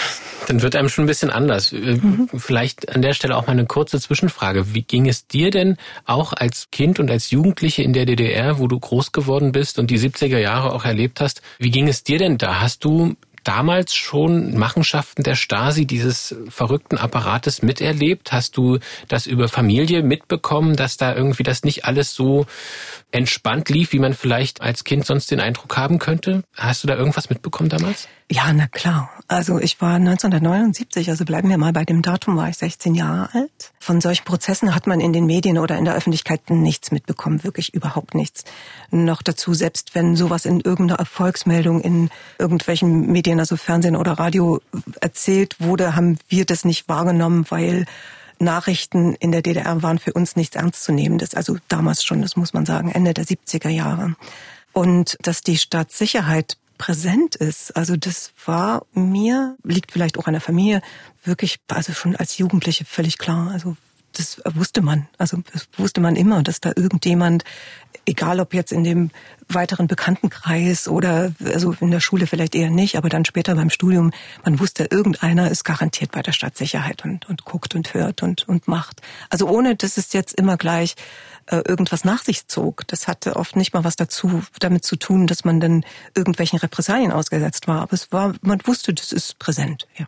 [0.47, 1.73] dann wird einem schon ein bisschen anders.
[1.73, 2.29] Äh, mhm.
[2.37, 4.75] Vielleicht an der Stelle auch mal eine kurze Zwischenfrage.
[4.75, 8.69] Wie ging es dir denn auch als Kind und als Jugendliche in der DDR, wo
[8.69, 11.43] du groß geworden bist und die 70er Jahre auch erlebt hast?
[11.59, 12.61] Wie ging es dir denn da?
[12.61, 18.33] Hast du damals schon Machenschaften der Stasi, dieses verrückten Apparates miterlebt?
[18.33, 18.79] Hast du
[19.09, 22.47] das über Familie mitbekommen, dass da irgendwie das nicht alles so
[23.13, 26.43] entspannt lief, wie man vielleicht als Kind sonst den Eindruck haben könnte?
[26.57, 28.09] Hast du da irgendwas mitbekommen damals?
[28.31, 29.11] Ja, na klar.
[29.29, 33.29] Also ich war 1979, also bleiben wir mal bei dem Datum, war ich 16 Jahre
[33.35, 33.73] alt.
[33.81, 37.75] Von solchen Prozessen hat man in den Medien oder in der Öffentlichkeit nichts mitbekommen, wirklich
[37.75, 38.45] überhaupt nichts.
[38.91, 44.61] Noch dazu, selbst wenn sowas in irgendeiner Erfolgsmeldung in irgendwelchen Medien, also Fernsehen oder Radio
[45.01, 47.85] erzählt wurde, haben wir das nicht wahrgenommen, weil
[48.39, 51.35] Nachrichten in der DDR waren für uns nichts ernstzunehmendes.
[51.35, 54.17] Also damals schon, das muss man sagen, Ende der 70er Jahre.
[54.73, 57.77] Und dass die Staatssicherheit präsent ist.
[57.77, 60.83] Also das war mir, liegt vielleicht auch an der Familie,
[61.25, 63.51] wirklich, also schon als Jugendliche völlig klar.
[63.51, 63.77] Also
[64.15, 65.09] das wusste man.
[65.19, 67.45] Also das wusste man immer, dass da irgendjemand,
[68.07, 69.11] egal ob jetzt in dem
[69.49, 74.13] weiteren Bekanntenkreis oder also in der Schule vielleicht eher nicht, aber dann später beim Studium,
[74.45, 78.69] man wusste, irgendeiner ist garantiert bei der Stadtsicherheit und, und guckt und hört und, und
[78.69, 79.03] macht.
[79.29, 80.95] Also ohne, dass es jetzt immer gleich
[81.47, 82.87] äh, irgendwas nach sich zog.
[82.89, 87.13] Das hatte oft nicht mal was dazu, damit zu tun, dass man dann irgendwelchen Repressalien
[87.13, 87.83] ausgesetzt war.
[87.83, 90.07] Aber es war, man wusste, das ist präsent, ja.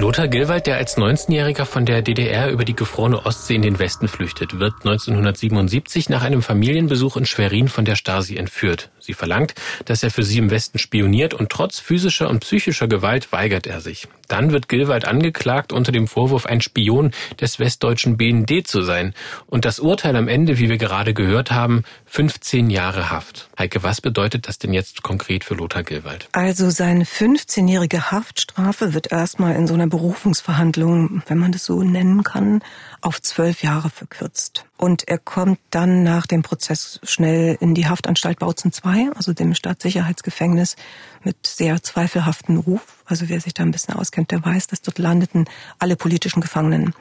[0.00, 4.08] Lothar Gilwald, der als 19-Jähriger von der DDR über die gefrorene Ostsee in den Westen
[4.08, 8.88] flüchtet, wird 1977 nach einem Familienbesuch in Schwerin von der Stasi entführt.
[8.98, 13.30] Sie verlangt, dass er für sie im Westen spioniert und trotz physischer und psychischer Gewalt
[13.30, 14.08] weigert er sich.
[14.30, 19.12] Dann wird Gilwald angeklagt unter dem Vorwurf, ein Spion des westdeutschen BND zu sein.
[19.46, 23.50] Und das Urteil am Ende, wie wir gerade gehört haben, 15 Jahre Haft.
[23.58, 26.28] Heike, was bedeutet das denn jetzt konkret für Lothar Gilwald?
[26.32, 32.22] Also seine 15-jährige Haftstrafe wird erstmal in so einer Berufungsverhandlung, wenn man das so nennen
[32.22, 32.62] kann,
[33.02, 34.66] auf zwölf Jahre verkürzt.
[34.76, 39.54] Und er kommt dann nach dem Prozess schnell in die Haftanstalt Bautzen II, also dem
[39.54, 40.76] Staatssicherheitsgefängnis,
[41.22, 43.02] mit sehr zweifelhaften Ruf.
[43.04, 45.46] Also wer sich da ein bisschen auskennt, der weiß, dass dort landeten
[45.78, 46.94] alle politischen Gefangenen.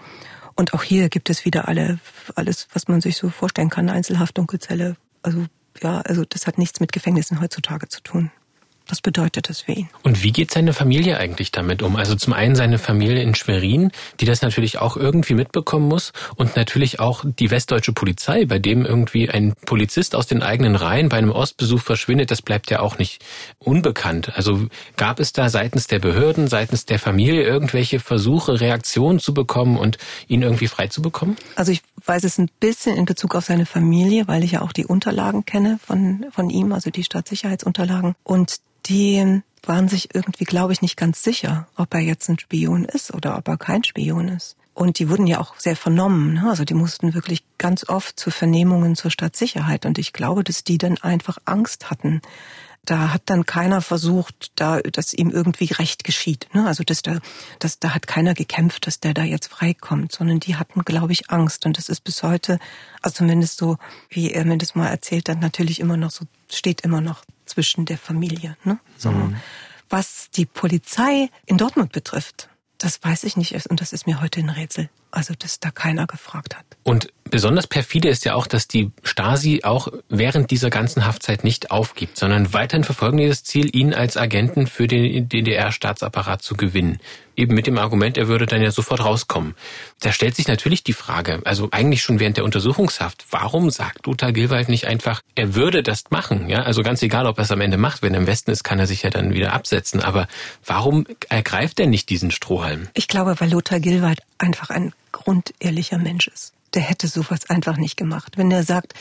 [0.55, 1.99] Und auch hier gibt es wieder alle,
[2.35, 4.97] alles, was man sich so vorstellen kann, Einzelhaft, Dunkelzelle.
[5.21, 5.45] Also,
[5.81, 8.31] ja, also das hat nichts mit Gefängnissen heutzutage zu tun.
[8.89, 9.89] Das bedeutet es für ihn.
[10.01, 11.95] Und wie geht seine Familie eigentlich damit um?
[11.95, 16.55] Also zum einen seine Familie in Schwerin, die das natürlich auch irgendwie mitbekommen muss und
[16.55, 21.17] natürlich auch die westdeutsche Polizei, bei dem irgendwie ein Polizist aus den eigenen Reihen bei
[21.17, 23.23] einem Ostbesuch verschwindet, das bleibt ja auch nicht
[23.59, 24.35] unbekannt.
[24.35, 29.77] Also gab es da seitens der Behörden, seitens der Familie irgendwelche Versuche, Reaktionen zu bekommen
[29.77, 31.37] und ihn irgendwie frei zu bekommen?
[31.55, 34.71] Also ich weiß es ein bisschen in Bezug auf seine Familie, weil ich ja auch
[34.71, 38.15] die Unterlagen kenne von, von ihm, also die Staatssicherheitsunterlagen.
[38.23, 42.85] Und die waren sich irgendwie, glaube ich, nicht ganz sicher, ob er jetzt ein Spion
[42.85, 44.55] ist oder ob er kein Spion ist.
[44.73, 46.35] Und die wurden ja auch sehr vernommen.
[46.35, 46.49] Ne?
[46.49, 49.85] Also die mussten wirklich ganz oft zu Vernehmungen zur Stadtsicherheit.
[49.85, 52.21] Und ich glaube, dass die dann einfach Angst hatten.
[52.85, 56.47] Da hat dann keiner versucht, da, dass ihm irgendwie Recht geschieht.
[56.53, 56.65] Ne?
[56.65, 57.19] Also dass da,
[57.59, 61.29] dass da hat keiner gekämpft, dass der da jetzt freikommt, sondern die hatten, glaube ich,
[61.29, 61.65] Angst.
[61.65, 62.57] Und das ist bis heute,
[63.01, 63.77] also zumindest so,
[64.09, 67.85] wie er mir das mal erzählt hat, natürlich immer noch so, steht immer noch zwischen
[67.85, 68.55] der Familie.
[68.63, 68.79] Ne?
[68.97, 69.11] So.
[69.11, 69.35] Mhm.
[69.89, 74.39] Was die Polizei in Dortmund betrifft, das weiß ich nicht und das ist mir heute
[74.39, 74.89] ein Rätsel.
[75.11, 76.65] Also, dass da keiner gefragt hat.
[76.83, 81.71] Und besonders perfide ist ja auch, dass die Stasi auch während dieser ganzen Haftzeit nicht
[81.71, 86.99] aufgibt, sondern weiterhin verfolgen dieses Ziel, ihn als Agenten für den DDR-Staatsapparat zu gewinnen.
[87.35, 89.55] Eben mit dem Argument, er würde dann ja sofort rauskommen.
[90.01, 94.31] Da stellt sich natürlich die Frage, also eigentlich schon während der Untersuchungshaft, warum sagt Lothar
[94.31, 96.49] Gilwald nicht einfach, er würde das machen?
[96.49, 98.01] Ja, also ganz egal, ob er es am Ende macht.
[98.01, 100.01] Wenn er im Westen ist, kann er sich ja dann wieder absetzen.
[100.01, 100.27] Aber
[100.65, 102.89] warum ergreift er nicht diesen Strohhalm?
[102.93, 106.53] Ich glaube, weil Lothar Gilwald einfach ein grundehrlicher Mensch ist.
[106.73, 108.37] Der hätte sowas einfach nicht gemacht.
[108.37, 108.93] Wenn er sagt,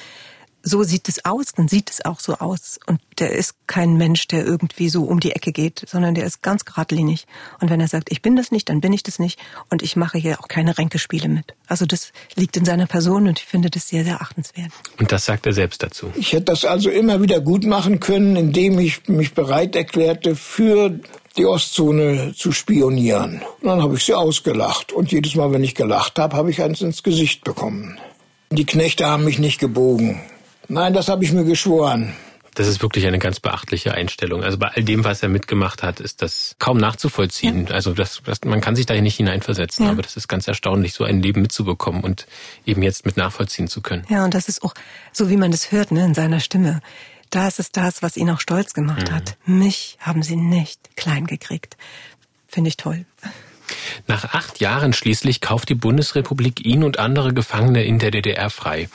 [0.62, 2.78] so sieht es aus, dann sieht es auch so aus.
[2.86, 6.42] Und der ist kein Mensch, der irgendwie so um die Ecke geht, sondern der ist
[6.42, 7.26] ganz geradlinig.
[7.60, 9.38] Und wenn er sagt, ich bin das nicht, dann bin ich das nicht.
[9.70, 11.54] Und ich mache hier auch keine Ränkespiele mit.
[11.66, 14.72] Also das liegt in seiner Person und ich finde das sehr, sehr achtenswert.
[14.98, 16.12] Und das sagt er selbst dazu.
[16.16, 20.98] Ich hätte das also immer wieder gut machen können, indem ich mich bereit erklärte, für
[21.38, 23.42] die Ostzone zu spionieren.
[23.60, 24.92] Und dann habe ich sie ausgelacht.
[24.92, 27.98] Und jedes Mal, wenn ich gelacht habe, habe ich eins ins Gesicht bekommen.
[28.50, 30.20] Die Knechte haben mich nicht gebogen.
[30.68, 32.14] Nein, das habe ich mir geschworen.
[32.54, 34.42] Das ist wirklich eine ganz beachtliche Einstellung.
[34.42, 37.68] Also bei all dem, was er mitgemacht hat, ist das kaum nachzuvollziehen.
[37.68, 37.74] Ja.
[37.74, 39.92] Also das, das, man kann sich da nicht hineinversetzen, ja.
[39.92, 42.26] aber das ist ganz erstaunlich, so ein Leben mitzubekommen und
[42.66, 44.04] eben jetzt mit nachvollziehen zu können.
[44.08, 44.74] Ja, und das ist auch
[45.12, 46.80] so, wie man das hört, ne, in seiner Stimme.
[47.30, 49.14] Das ist das, was ihn auch stolz gemacht mhm.
[49.14, 49.36] hat.
[49.44, 51.76] Mich haben sie nicht klein gekriegt.
[52.46, 53.04] Finde ich toll.
[54.06, 58.88] Nach acht Jahren schließlich kauft die Bundesrepublik ihn und andere Gefangene in der DDR frei.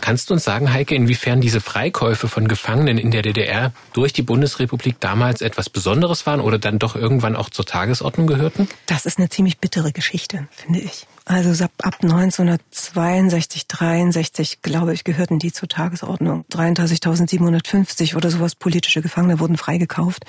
[0.00, 4.22] Kannst du uns sagen, Heike, inwiefern diese Freikäufe von Gefangenen in der DDR durch die
[4.22, 8.68] Bundesrepublik damals etwas Besonderes waren oder dann doch irgendwann auch zur Tagesordnung gehörten?
[8.86, 11.06] Das ist eine ziemlich bittere Geschichte, finde ich.
[11.28, 16.44] Also ab 1962, 63, glaube ich, gehörten die zur Tagesordnung.
[16.52, 20.24] 33.750 oder sowas politische Gefangene wurden freigekauft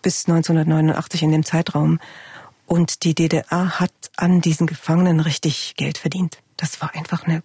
[0.00, 2.00] bis 1989 in dem Zeitraum.
[2.64, 6.38] Und die DDR hat an diesen Gefangenen richtig Geld verdient.
[6.56, 7.42] Das war einfach eine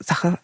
[0.00, 0.40] Sache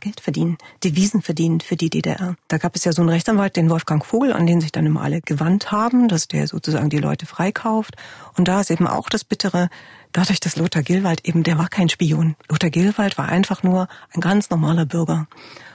[0.00, 2.36] Geld verdienen, Devisen verdienen für die DDR.
[2.48, 5.02] Da gab es ja so einen Rechtsanwalt, den Wolfgang Vogel, an den sich dann immer
[5.02, 7.96] alle gewandt haben, dass der sozusagen die Leute freikauft.
[8.36, 9.68] Und da ist eben auch das Bittere,
[10.16, 12.36] dadurch, dass Lothar Gilwald eben, der war kein Spion.
[12.48, 15.26] Lothar Gilwald war einfach nur ein ganz normaler Bürger.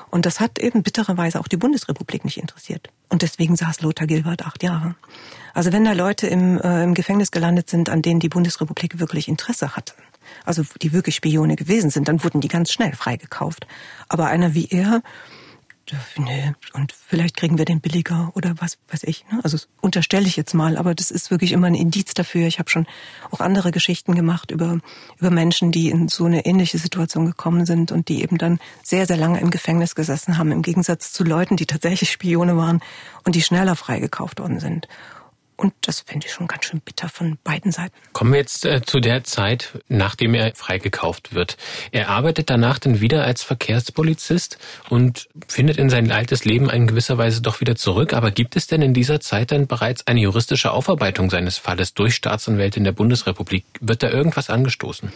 [0.09, 2.89] Und das hat eben bittererweise auch die Bundesrepublik nicht interessiert.
[3.07, 4.95] Und deswegen saß Lothar Gilwald acht Jahre.
[5.53, 9.27] Also wenn da Leute im, äh, im Gefängnis gelandet sind, an denen die Bundesrepublik wirklich
[9.27, 9.93] Interesse hatte,
[10.43, 13.67] also die wirklich Spione gewesen sind, dann wurden die ganz schnell freigekauft.
[14.09, 15.03] Aber einer wie er,
[16.17, 19.25] nee, und vielleicht kriegen wir den billiger oder was weiß ich.
[19.31, 19.39] Ne?
[19.43, 22.47] Also unterstelle ich jetzt mal, aber das ist wirklich immer ein Indiz dafür.
[22.47, 22.87] Ich habe schon
[23.31, 24.79] auch andere Geschichten gemacht über,
[25.19, 29.05] über Menschen, die in so eine ähnliche Situation gekommen sind und die eben dann sehr,
[29.05, 32.81] sehr lange im Gefängnis gesessen haben, im Gegensatz zu Leuten, die tatsächlich Spione waren
[33.25, 34.87] und die schneller freigekauft worden sind.
[35.61, 37.93] Und das finde ich schon ganz schön bitter von beiden Seiten.
[38.13, 41.55] Kommen wir jetzt äh, zu der Zeit, nachdem er freigekauft wird.
[41.91, 44.57] Er arbeitet danach dann wieder als Verkehrspolizist
[44.89, 48.13] und findet in sein altes Leben in gewisser Weise doch wieder zurück.
[48.13, 52.15] Aber gibt es denn in dieser Zeit dann bereits eine juristische Aufarbeitung seines Falles durch
[52.15, 53.63] Staatsanwälte in der Bundesrepublik?
[53.81, 55.11] Wird da irgendwas angestoßen?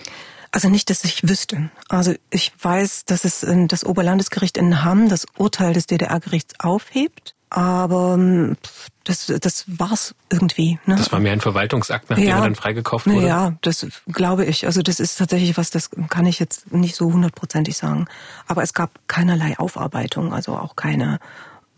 [0.52, 1.72] Also nicht, dass ich wüsste.
[1.90, 7.35] Also ich weiß, dass es das Oberlandesgericht in Hamm das Urteil des DDR-Gerichts aufhebt.
[7.56, 8.58] Aber ähm,
[9.06, 10.78] das, das war's irgendwie.
[10.86, 10.96] Ne?
[10.98, 13.26] Das war mehr ein Verwaltungsakt, nachdem ja, er dann freigekauft wurde?
[13.26, 14.66] Ja, das glaube ich.
[14.66, 18.08] Also das ist tatsächlich was, das kann ich jetzt nicht so hundertprozentig sagen.
[18.46, 21.20] Aber es gab keinerlei Aufarbeitung, also auch keine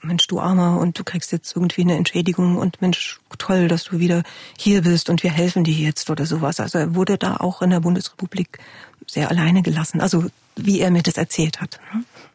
[0.01, 3.99] Mensch, du Armer, und du kriegst jetzt irgendwie eine Entschädigung und Mensch, toll, dass du
[3.99, 4.23] wieder
[4.57, 6.59] hier bist und wir helfen dir jetzt oder sowas.
[6.59, 8.57] Also er wurde da auch in der Bundesrepublik
[9.05, 10.01] sehr alleine gelassen.
[10.01, 11.79] Also wie er mir das erzählt hat.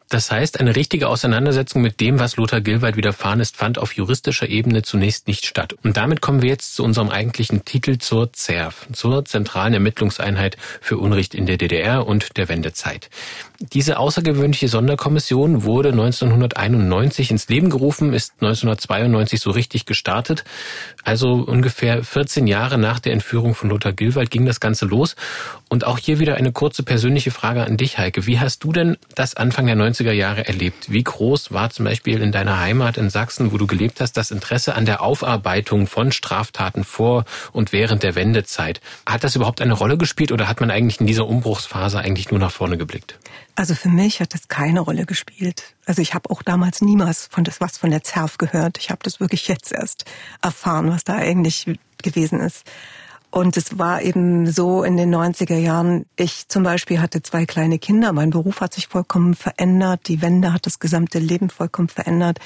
[0.09, 4.47] Das heißt, eine richtige Auseinandersetzung mit dem, was Lothar Gilwald widerfahren ist, fand auf juristischer
[4.47, 5.73] Ebene zunächst nicht statt.
[5.83, 10.97] Und damit kommen wir jetzt zu unserem eigentlichen Titel zur ZERF, zur Zentralen Ermittlungseinheit für
[10.97, 13.09] Unrecht in der DDR und der Wendezeit.
[13.71, 20.43] Diese außergewöhnliche Sonderkommission wurde 1991 ins Leben gerufen, ist 1992 so richtig gestartet.
[21.03, 25.15] Also ungefähr 14 Jahre nach der Entführung von Lothar Gilwald ging das Ganze los.
[25.69, 28.27] Und auch hier wieder eine kurze persönliche Frage an dich, Heike.
[28.27, 30.91] Wie hast du denn das Anfang der 90er Jahre erlebt?
[30.91, 34.31] Wie groß war zum Beispiel in deiner Heimat in Sachsen, wo du gelebt hast, das
[34.31, 38.81] Interesse an der Aufarbeitung von Straftaten vor und während der Wendezeit?
[39.05, 42.39] Hat das überhaupt eine Rolle gespielt oder hat man eigentlich in dieser Umbruchsphase eigentlich nur
[42.39, 43.19] nach vorne geblickt?
[43.55, 45.75] Also für mich hat das keine Rolle gespielt.
[45.85, 48.79] Also ich habe auch damals niemals von das was von der ZERF gehört.
[48.79, 50.05] Ich habe das wirklich jetzt erst
[50.41, 51.67] erfahren, was da eigentlich
[52.01, 52.63] gewesen ist.
[53.33, 57.79] Und es war eben so in den 90er Jahren, ich zum Beispiel hatte zwei kleine
[57.79, 62.37] Kinder, mein Beruf hat sich vollkommen verändert, die Wende hat das gesamte Leben vollkommen verändert.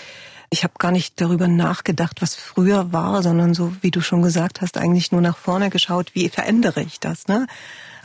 [0.49, 4.61] Ich habe gar nicht darüber nachgedacht, was früher war, sondern so, wie du schon gesagt
[4.61, 7.27] hast, eigentlich nur nach vorne geschaut, wie verändere ich das.
[7.27, 7.47] Ne?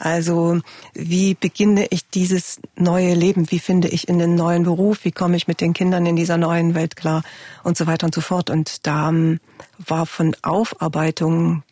[0.00, 0.58] Also
[0.92, 3.48] wie beginne ich dieses neue Leben?
[3.52, 5.04] Wie finde ich in den neuen Beruf?
[5.04, 7.22] Wie komme ich mit den Kindern in dieser neuen Welt klar?
[7.62, 8.50] Und so weiter und so fort.
[8.50, 9.38] Und da ähm,
[9.78, 11.62] war von Aufarbeitung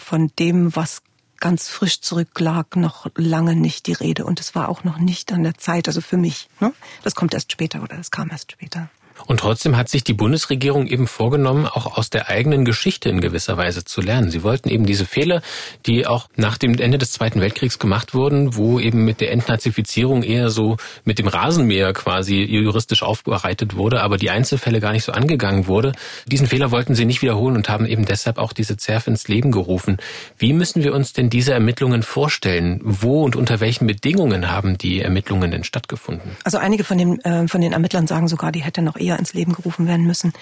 [0.00, 1.02] von dem, was
[1.40, 4.24] ganz frisch zurücklag, noch lange nicht die Rede.
[4.24, 6.48] Und es war auch noch nicht an der Zeit, also für mich.
[6.60, 6.72] Ne?
[7.02, 8.90] Das kommt erst später oder das kam erst später.
[9.26, 13.56] Und trotzdem hat sich die Bundesregierung eben vorgenommen, auch aus der eigenen Geschichte in gewisser
[13.56, 14.30] Weise zu lernen.
[14.30, 15.42] Sie wollten eben diese Fehler,
[15.86, 20.22] die auch nach dem Ende des Zweiten Weltkriegs gemacht wurden, wo eben mit der Entnazifizierung
[20.22, 25.12] eher so mit dem Rasenmäher quasi juristisch aufbereitet wurde, aber die Einzelfälle gar nicht so
[25.12, 25.92] angegangen wurde.
[26.26, 29.50] Diesen Fehler wollten sie nicht wiederholen und haben eben deshalb auch diese ZERF ins Leben
[29.50, 29.98] gerufen.
[30.36, 32.80] Wie müssen wir uns denn diese Ermittlungen vorstellen?
[32.82, 36.36] Wo und unter welchen Bedingungen haben die Ermittlungen denn stattgefunden?
[36.44, 39.18] Also einige von den, äh, von den Ermittlern sagen sogar, die hätte noch eher eher
[39.18, 40.32] ins Leben gerufen werden müssen.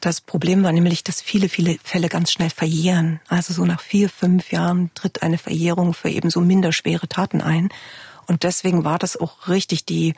[0.00, 3.20] Das Problem war nämlich, dass viele, viele Fälle ganz schnell verjähren.
[3.28, 7.70] Also so nach vier, fünf Jahren tritt eine Verjährung für eben so minderschwere Taten ein.
[8.26, 10.14] Und deswegen war das auch richtig die,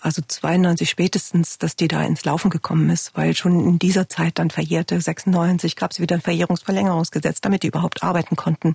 [0.00, 4.38] also 92 spätestens, dass die da ins Laufen gekommen ist, weil schon in dieser Zeit
[4.38, 8.74] dann verjährte, 96 gab es wieder ein Verjährungsverlängerungsgesetz, damit die überhaupt arbeiten konnten.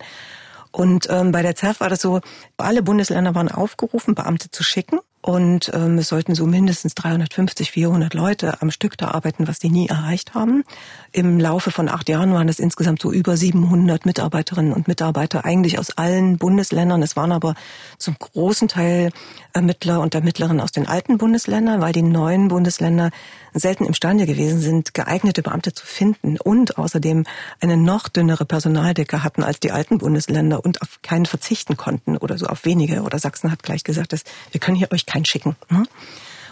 [0.72, 2.22] Und ähm, bei der ZERF war das so,
[2.58, 5.00] alle Bundesländer waren aufgerufen, Beamte zu schicken.
[5.22, 9.70] Und ähm, es sollten so mindestens 350, 400 Leute am Stück da arbeiten, was die
[9.70, 10.64] nie erreicht haben.
[11.12, 15.78] Im Laufe von acht Jahren waren es insgesamt so über 700 Mitarbeiterinnen und Mitarbeiter, eigentlich
[15.78, 17.04] aus allen Bundesländern.
[17.04, 17.54] Es waren aber
[18.00, 19.12] zum großen Teil
[19.54, 23.12] Ermittler und Ermittlerinnen aus den alten Bundesländern, weil die neuen Bundesländer
[23.54, 27.26] selten imstande gewesen sind, geeignete Beamte zu finden und außerdem
[27.60, 32.38] eine noch dünnere Personaldecke hatten als die alten Bundesländer und auf keinen verzichten konnten oder
[32.38, 33.02] so auf wenige.
[33.02, 35.56] Oder Sachsen hat gleich gesagt, dass wir können hier euch keinen schicken.
[35.70, 35.84] Ne?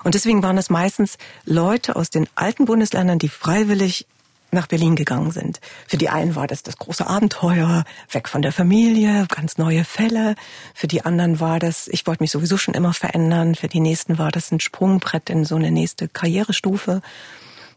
[0.04, 4.06] Und deswegen waren es meistens Leute aus den alten Bundesländern, die freiwillig
[4.52, 5.60] nach Berlin gegangen sind.
[5.88, 10.36] Für die einen war das das große Abenteuer, weg von der Familie, ganz neue Fälle.
[10.74, 13.54] Für die anderen war das, ich wollte mich sowieso schon immer verändern.
[13.56, 17.02] Für die nächsten war das ein Sprungbrett in so eine nächste Karrierestufe.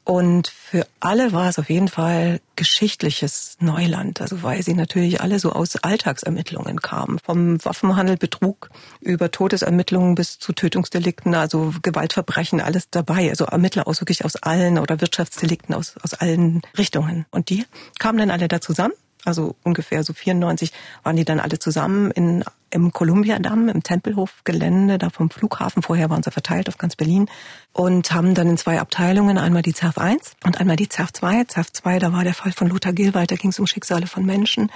[0.04, 5.38] Und für alle war es auf jeden Fall geschichtliches Neuland, also weil sie natürlich alle
[5.38, 7.20] so aus Alltagsermittlungen kamen.
[7.24, 13.30] Vom Waffenhandel, Betrug über Todesermittlungen bis zu Tötungsdelikten, also Gewaltverbrechen, alles dabei.
[13.30, 17.26] Also Ermittler aus wirklich aus allen oder Wirtschaftsdelikten aus, aus allen Richtungen.
[17.30, 17.64] Und die
[18.00, 18.94] kamen dann alle da zusammen
[19.24, 25.10] also ungefähr so 94, waren die dann alle zusammen in, im Kolumbiadamm, im Tempelhofgelände, da
[25.10, 25.82] vom Flughafen.
[25.82, 27.28] Vorher waren sie verteilt auf ganz Berlin
[27.72, 31.44] und haben dann in zwei Abteilungen, einmal die ZERF 1 und einmal die ZERF 2.
[31.44, 34.24] ZERF 2, da war der Fall von Lothar Gilwald, da ging es um Schicksale von
[34.24, 34.70] Menschen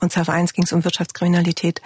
[0.00, 1.80] und ZERF 1 ging es um Wirtschaftskriminalität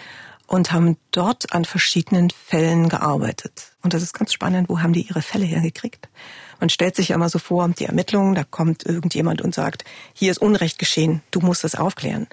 [0.46, 3.72] und haben dort an verschiedenen Fällen gearbeitet.
[3.82, 6.08] Und das ist ganz spannend, wo haben die ihre Fälle hergekriegt?
[6.60, 10.30] Man stellt sich ja immer so vor, die Ermittlungen, da kommt irgendjemand und sagt, hier
[10.30, 12.26] ist Unrecht geschehen, du musst es aufklären.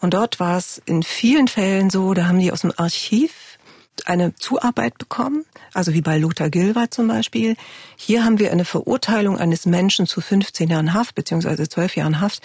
[0.00, 3.58] Und dort war es in vielen Fällen so, da haben die aus dem Archiv
[4.06, 7.56] eine Zuarbeit bekommen, also wie bei Lothar Gilwald zum Beispiel.
[7.96, 12.42] Hier haben wir eine Verurteilung eines Menschen zu 15 Jahren Haft beziehungsweise 12 Jahren Haft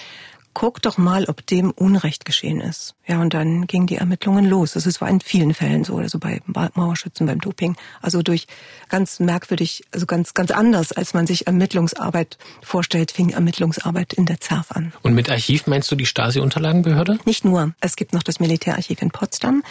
[0.56, 2.96] guck doch mal, ob dem Unrecht geschehen ist.
[3.06, 4.72] Ja, und dann gingen die Ermittlungen los.
[4.72, 7.76] Das war in vielen Fällen so, also bei Mauerschützen, beim Doping.
[8.02, 8.48] Also durch
[8.90, 14.40] ganz merkwürdig, also ganz, ganz anders, als man sich Ermittlungsarbeit vorstellt, fing Ermittlungsarbeit in der
[14.40, 14.94] ZERF an.
[15.04, 17.20] Und mit Archiv meinst du die Stasi-Unterlagenbehörde?
[17.26, 17.76] Nicht nur.
[17.82, 19.62] Es gibt noch das Militärarchiv in Potsdam.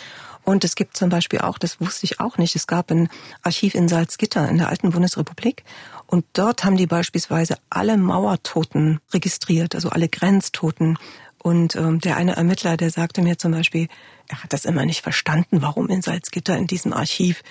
[0.45, 3.09] Und es gibt zum Beispiel auch, das wusste ich auch nicht, es gab ein
[3.43, 5.65] Archiv in Salzgitter in der alten Bundesrepublik.
[6.07, 10.99] Und dort haben die beispielsweise alle Mauertoten registriert, also alle Grenztoten.
[11.39, 13.89] Und ähm, der eine Ermittler, der sagte mir zum Beispiel,
[14.29, 17.43] er hat das immer nicht verstanden, warum in Salzgitter in diesem Archiv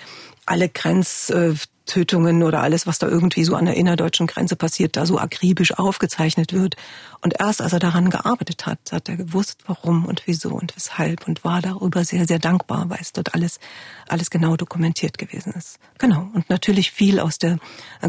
[0.46, 5.18] alle Grenztötungen oder alles, was da irgendwie so an der innerdeutschen Grenze passiert, da so
[5.18, 6.76] akribisch aufgezeichnet wird.
[7.22, 11.26] Und erst als er daran gearbeitet hat, hat er gewusst, warum und wieso und weshalb
[11.26, 13.60] und war darüber sehr, sehr dankbar, weil es dort alles,
[14.06, 15.78] alles genau dokumentiert gewesen ist.
[15.98, 16.28] Genau.
[16.34, 17.58] Und natürlich viel aus der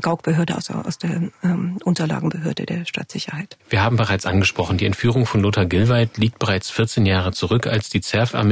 [0.01, 3.57] Gaukbehörde, aus, aus der ähm, Unterlagenbehörde der Stadtsicherheit.
[3.69, 7.89] Wir haben bereits angesprochen, die Entführung von Lothar Gilweit liegt bereits 14 Jahre zurück, als
[7.89, 8.01] die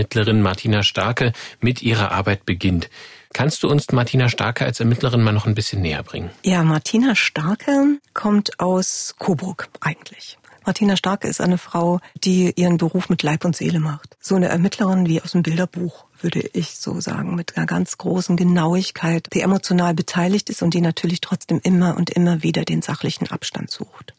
[0.04, 2.90] ZERF-Ermittlerin Martina Starke mit ihrer Arbeit beginnt.
[3.34, 6.30] Kannst du uns Martina Starke als Ermittlerin mal noch ein bisschen näher bringen?
[6.44, 10.38] Ja, Martina Starke kommt aus Coburg eigentlich.
[10.66, 14.16] Martina Starke ist eine Frau, die ihren Beruf mit Leib und Seele macht.
[14.20, 18.38] So eine Ermittlerin wie aus dem Bilderbuch, würde ich so sagen, mit einer ganz großen
[18.38, 23.30] Genauigkeit, die emotional beteiligt ist und die natürlich trotzdem immer und immer wieder den sachlichen
[23.30, 24.14] Abstand sucht.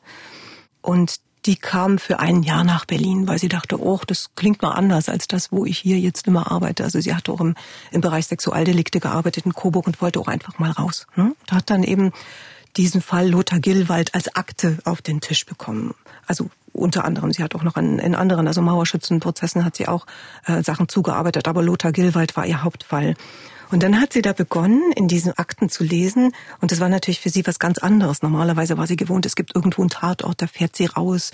[0.82, 4.72] Und die kam für ein Jahr nach Berlin, weil sie dachte, oh, das klingt mal
[4.72, 6.84] anders als das, wo ich hier jetzt immer arbeite.
[6.84, 7.54] Also sie hat auch im,
[7.90, 11.06] im Bereich Sexualdelikte gearbeitet in Coburg und wollte auch einfach mal raus.
[11.16, 11.34] Ne?
[11.40, 12.12] Und hat dann eben
[12.76, 15.94] diesen Fall Lothar Gillwald als Akte auf den Tisch bekommen.
[16.26, 20.06] Also unter anderem, sie hat auch noch in, in anderen, also Mauerschützenprozessen hat sie auch
[20.46, 23.14] äh, Sachen zugearbeitet, aber Lothar Gillwald war ihr Hauptfall.
[23.70, 26.32] Und dann hat sie da begonnen, in diesen Akten zu lesen.
[26.60, 28.22] Und das war natürlich für sie was ganz anderes.
[28.22, 31.30] Normalerweise war sie gewohnt, es gibt irgendwo einen Tatort, da fährt sie raus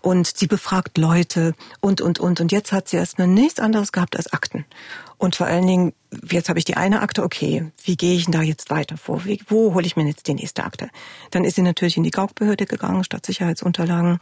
[0.00, 2.40] und sie befragt Leute und, und, und.
[2.40, 4.64] Und jetzt hat sie erstmal nichts anderes gehabt als Akten.
[5.18, 5.92] Und vor allen Dingen,
[6.30, 9.24] jetzt habe ich die eine Akte, okay, wie gehe ich denn da jetzt weiter vor?
[9.24, 10.90] Wie, wo hole ich mir jetzt die nächste Akte?
[11.30, 14.20] Dann ist sie natürlich in die Gaukbehörde gegangen, Stadtsicherheitsunterlagen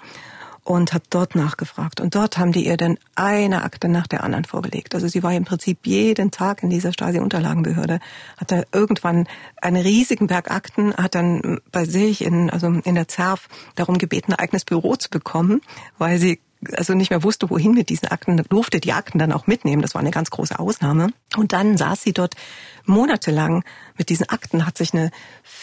[0.65, 2.01] und hat dort nachgefragt.
[2.01, 4.95] Und dort haben die ihr dann eine Akte nach der anderen vorgelegt.
[4.95, 7.99] Also sie war im Prinzip jeden Tag in dieser Stasi-Unterlagenbehörde,
[8.37, 9.27] hat da irgendwann
[9.61, 14.33] einen riesigen Berg Akten, hat dann bei sich in, also in der ZERF darum gebeten,
[14.33, 15.63] ein eigenes Büro zu bekommen,
[15.99, 16.41] weil sie
[16.77, 19.83] also nicht mehr wusste, wohin mit diesen Akten, durfte die Akten dann auch mitnehmen.
[19.83, 21.09] Das war eine ganz große Ausnahme.
[21.37, 22.35] Und dann saß sie dort
[22.85, 23.65] monatelang
[23.97, 25.11] mit diesen Akten, hat sich eine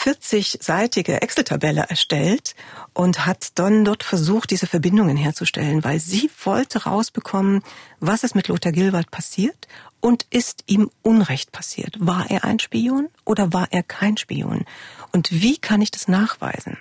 [0.02, 2.56] 40-seitige Excel-Tabelle erstellt
[2.93, 7.62] und hat dann dort versucht, diese Verbindungen herzustellen, weil sie wollte rausbekommen,
[8.00, 9.68] was ist mit Lothar Gilwald passiert
[10.02, 11.95] und ist ihm Unrecht passiert.
[12.00, 14.66] War er ein Spion oder war er kein Spion?
[15.12, 16.78] Und wie kann ich das nachweisen?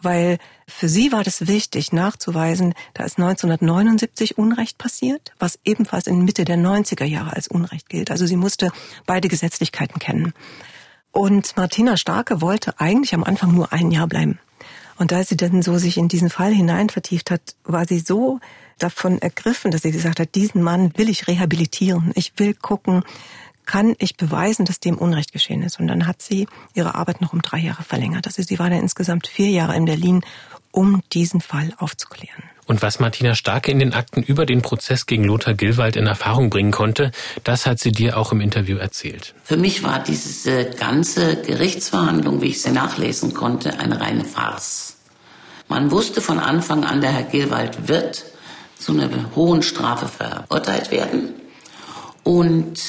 [0.00, 6.24] Weil für sie war das wichtig nachzuweisen, da ist 1979 Unrecht passiert, was ebenfalls in
[6.24, 8.10] Mitte der 90er Jahre als Unrecht gilt.
[8.10, 8.70] Also sie musste
[9.06, 10.32] beide Gesetzlichkeiten kennen.
[11.10, 14.38] Und Martina Starke wollte eigentlich am Anfang nur ein Jahr bleiben.
[14.98, 18.40] Und als sie dann so sich in diesen Fall hinein vertieft hat, war sie so
[18.78, 22.12] davon ergriffen, dass sie gesagt hat, diesen Mann will ich rehabilitieren.
[22.14, 23.04] Ich will gucken,
[23.68, 25.78] kann ich beweisen, dass dem Unrecht geschehen ist.
[25.78, 28.26] Und dann hat sie ihre Arbeit noch um drei Jahre verlängert.
[28.26, 30.22] Also sie war dann insgesamt vier Jahre in Berlin,
[30.72, 32.42] um diesen Fall aufzuklären.
[32.66, 36.48] Und was Martina Starke in den Akten über den Prozess gegen Lothar Gilwald in Erfahrung
[36.48, 37.12] bringen konnte,
[37.44, 39.34] das hat sie dir auch im Interview erzählt.
[39.44, 44.96] Für mich war diese ganze Gerichtsverhandlung, wie ich sie nachlesen konnte, eine reine Farce.
[45.68, 48.24] Man wusste von Anfang an, der Herr Gilwald wird
[48.78, 51.34] zu einer hohen Strafe verurteilt werden.
[52.22, 52.80] Und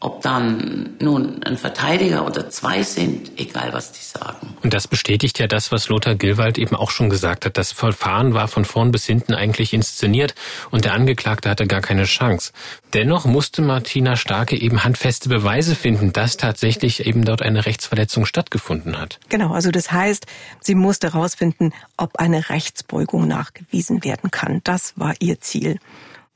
[0.00, 4.56] Ob dann nun ein Verteidiger oder zwei sind, egal was die sagen.
[4.62, 7.56] Und das bestätigt ja das, was Lothar Gilwald eben auch schon gesagt hat.
[7.56, 10.36] Das Verfahren war von vorn bis hinten eigentlich inszeniert
[10.70, 12.52] und der Angeklagte hatte gar keine Chance.
[12.94, 19.00] Dennoch musste Martina Starke eben handfeste Beweise finden, dass tatsächlich eben dort eine Rechtsverletzung stattgefunden
[19.00, 19.18] hat.
[19.28, 20.26] Genau, also das heißt,
[20.60, 24.60] sie musste herausfinden, ob eine Rechtsbeugung nachgewiesen werden kann.
[24.62, 25.80] Das war ihr Ziel.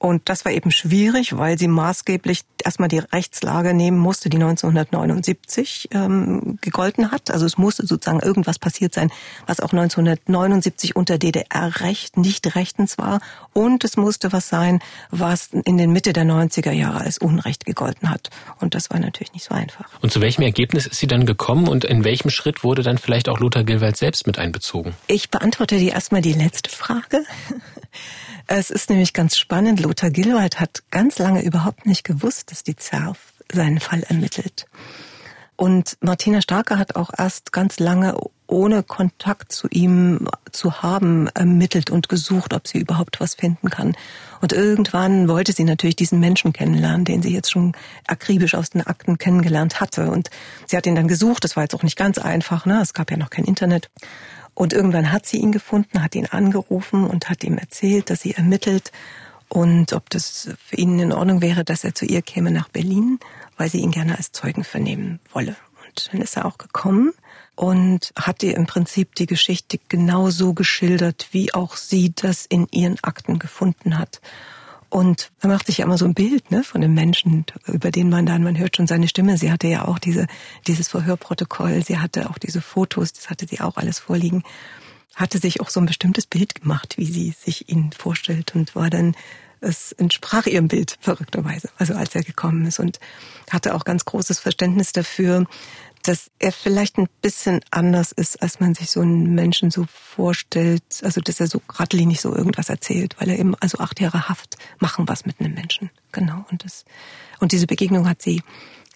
[0.02, 5.90] Und das war eben schwierig, weil sie maßgeblich erstmal die Rechtslage nehmen musste, die 1979
[5.92, 7.30] ähm, gegolten hat.
[7.30, 9.12] Also es musste sozusagen irgendwas passiert sein,
[9.46, 13.20] was auch 1979 unter DDR-Recht nicht rechtens war.
[13.52, 14.80] Und es musste was sein,
[15.12, 18.30] was in den Mitte der 90er Jahre als Unrecht gegolten hat.
[18.58, 19.88] Und das war natürlich nicht so einfach.
[20.00, 23.28] Und zu welchem Ergebnis ist sie dann gekommen und in welchem Schritt wurde dann vielleicht
[23.28, 24.94] auch Lothar Gilwald selbst mit einbezogen?
[25.06, 27.24] Ich beantworte dir erstmal die letzte Frage.
[28.46, 29.80] Es ist nämlich ganz spannend.
[29.80, 33.18] Lothar Gilwald hat ganz lange überhaupt nicht gewusst, dass die ZERF
[33.52, 34.66] seinen Fall ermittelt.
[35.56, 38.16] Und Martina Starke hat auch erst ganz lange
[38.48, 43.96] ohne Kontakt zu ihm zu haben ermittelt und gesucht, ob sie überhaupt was finden kann.
[44.40, 47.72] Und irgendwann wollte sie natürlich diesen Menschen kennenlernen, den sie jetzt schon
[48.06, 50.10] akribisch aus den Akten kennengelernt hatte.
[50.10, 50.30] Und
[50.66, 51.44] sie hat ihn dann gesucht.
[51.44, 52.66] Das war jetzt auch nicht ganz einfach.
[52.66, 52.80] Ne?
[52.82, 53.88] Es gab ja noch kein Internet.
[54.54, 58.34] Und irgendwann hat sie ihn gefunden, hat ihn angerufen und hat ihm erzählt, dass sie
[58.34, 58.92] ermittelt
[59.48, 63.18] und ob das für ihn in Ordnung wäre, dass er zu ihr käme nach Berlin,
[63.58, 65.56] weil sie ihn gerne als Zeugen vernehmen wolle.
[65.84, 67.12] Und dann ist er auch gekommen
[67.54, 72.98] und hat ihr im Prinzip die Geschichte genauso geschildert, wie auch sie das in ihren
[73.02, 74.22] Akten gefunden hat.
[74.92, 78.10] Und man macht sich ja immer so ein Bild ne, von dem Menschen, über den
[78.10, 79.38] man dann, man hört schon seine Stimme.
[79.38, 80.26] Sie hatte ja auch diese,
[80.66, 84.42] dieses Verhörprotokoll, sie hatte auch diese Fotos, das hatte sie auch alles vorliegen.
[85.14, 88.90] Hatte sich auch so ein bestimmtes Bild gemacht, wie sie sich ihn vorstellt und war
[88.90, 89.16] dann,
[89.62, 93.00] es entsprach ihrem Bild verrückterweise, also als er gekommen ist und
[93.50, 95.46] hatte auch ganz großes Verständnis dafür,
[96.02, 100.82] dass er vielleicht ein bisschen anders ist, als man sich so einen Menschen so vorstellt.
[101.02, 104.56] Also, dass er so geradlinig so irgendwas erzählt, weil er eben, also acht Jahre Haft
[104.78, 105.90] machen was mit einem Menschen.
[106.10, 106.44] Genau.
[106.50, 106.84] Und das,
[107.40, 108.42] und diese Begegnung hat sie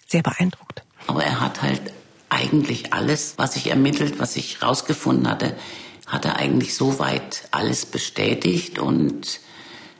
[0.05, 0.83] sehr beeindruckt.
[1.07, 1.93] Aber er hat halt
[2.29, 5.55] eigentlich alles, was ich ermittelt, was ich rausgefunden hatte,
[6.05, 9.39] hat er eigentlich soweit alles bestätigt und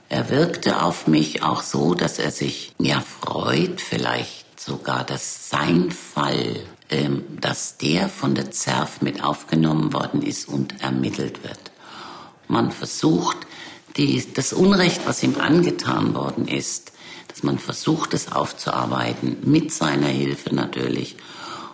[0.09, 5.91] er wirkte auf mich auch so, dass er sich ja freut, vielleicht sogar, dass sein
[5.91, 6.61] Fall
[7.41, 11.71] dass der von der ZERF mit aufgenommen worden ist und ermittelt wird.
[12.47, 13.37] Man versucht,
[13.97, 16.93] die, das Unrecht, was ihm angetan worden ist,
[17.27, 21.17] dass man versucht, es aufzuarbeiten, mit seiner Hilfe natürlich,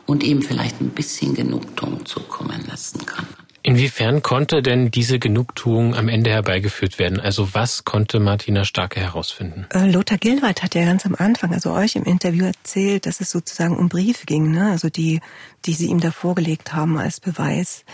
[0.05, 3.27] und ihm vielleicht ein bisschen Genugtuung zukommen lassen kann.
[3.65, 7.21] Inwiefern konnte denn diese Genugtuung am Ende herbeigeführt werden?
[7.21, 9.67] Also was konnte Martina Starke herausfinden?
[9.73, 13.31] Äh, Lothar Gilwald hat ja ganz am Anfang, also euch im Interview erzählt, dass es
[13.31, 14.69] sozusagen um Briefe ging, ne?
[14.69, 15.21] also die,
[15.65, 17.85] die sie ihm da vorgelegt haben als Beweis.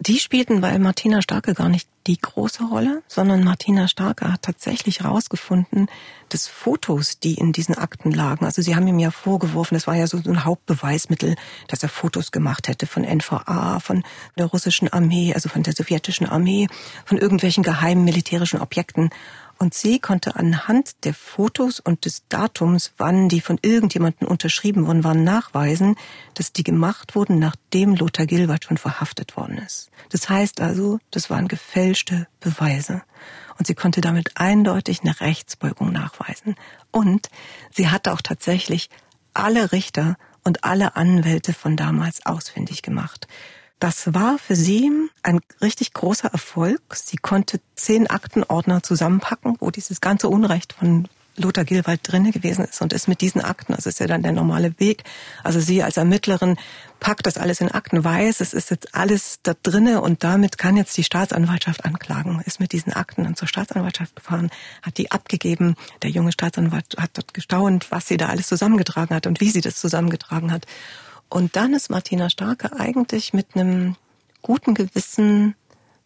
[0.00, 5.00] Die spielten bei Martina Starke gar nicht die große Rolle, sondern Martina Starke hat tatsächlich
[5.00, 5.88] herausgefunden,
[6.28, 9.96] dass Fotos, die in diesen Akten lagen, also sie haben ihm ja vorgeworfen, das war
[9.96, 11.34] ja so ein Hauptbeweismittel,
[11.66, 14.04] dass er Fotos gemacht hätte von NVA, von
[14.38, 16.68] der russischen Armee, also von der sowjetischen Armee,
[17.04, 19.10] von irgendwelchen geheimen militärischen Objekten.
[19.58, 25.02] Und sie konnte anhand der Fotos und des Datums, wann die von irgendjemandem unterschrieben worden
[25.02, 25.96] waren, nachweisen,
[26.34, 29.90] dass die gemacht wurden, nachdem Lothar Gilbert schon verhaftet worden ist.
[30.10, 33.02] Das heißt also, das waren gefälschte Beweise.
[33.58, 36.54] Und sie konnte damit eindeutig eine Rechtsbeugung nachweisen.
[36.92, 37.28] Und
[37.72, 38.90] sie hatte auch tatsächlich
[39.34, 43.26] alle Richter und alle Anwälte von damals ausfindig gemacht.
[43.78, 44.90] Das war für sie
[45.22, 46.80] ein richtig großer Erfolg.
[46.94, 51.06] Sie konnte zehn Aktenordner zusammenpacken, wo dieses ganze Unrecht von
[51.38, 54.32] Lothar Gilwald drinne gewesen ist und ist mit diesen Akten, also ist ja dann der
[54.32, 55.04] normale Weg.
[55.44, 56.56] Also sie als Ermittlerin
[57.00, 60.76] packt das alles in Akten, weiß, es ist jetzt alles da drinne und damit kann
[60.76, 62.42] jetzt die Staatsanwaltschaft anklagen.
[62.44, 64.50] Ist mit diesen Akten dann zur Staatsanwaltschaft gefahren,
[64.82, 65.76] hat die abgegeben.
[66.02, 69.60] Der junge Staatsanwalt hat dort gestaunt, was sie da alles zusammengetragen hat und wie sie
[69.60, 70.66] das zusammengetragen hat.
[71.28, 73.96] Und dann ist Martina Starke eigentlich mit einem
[74.42, 75.54] guten Gewissen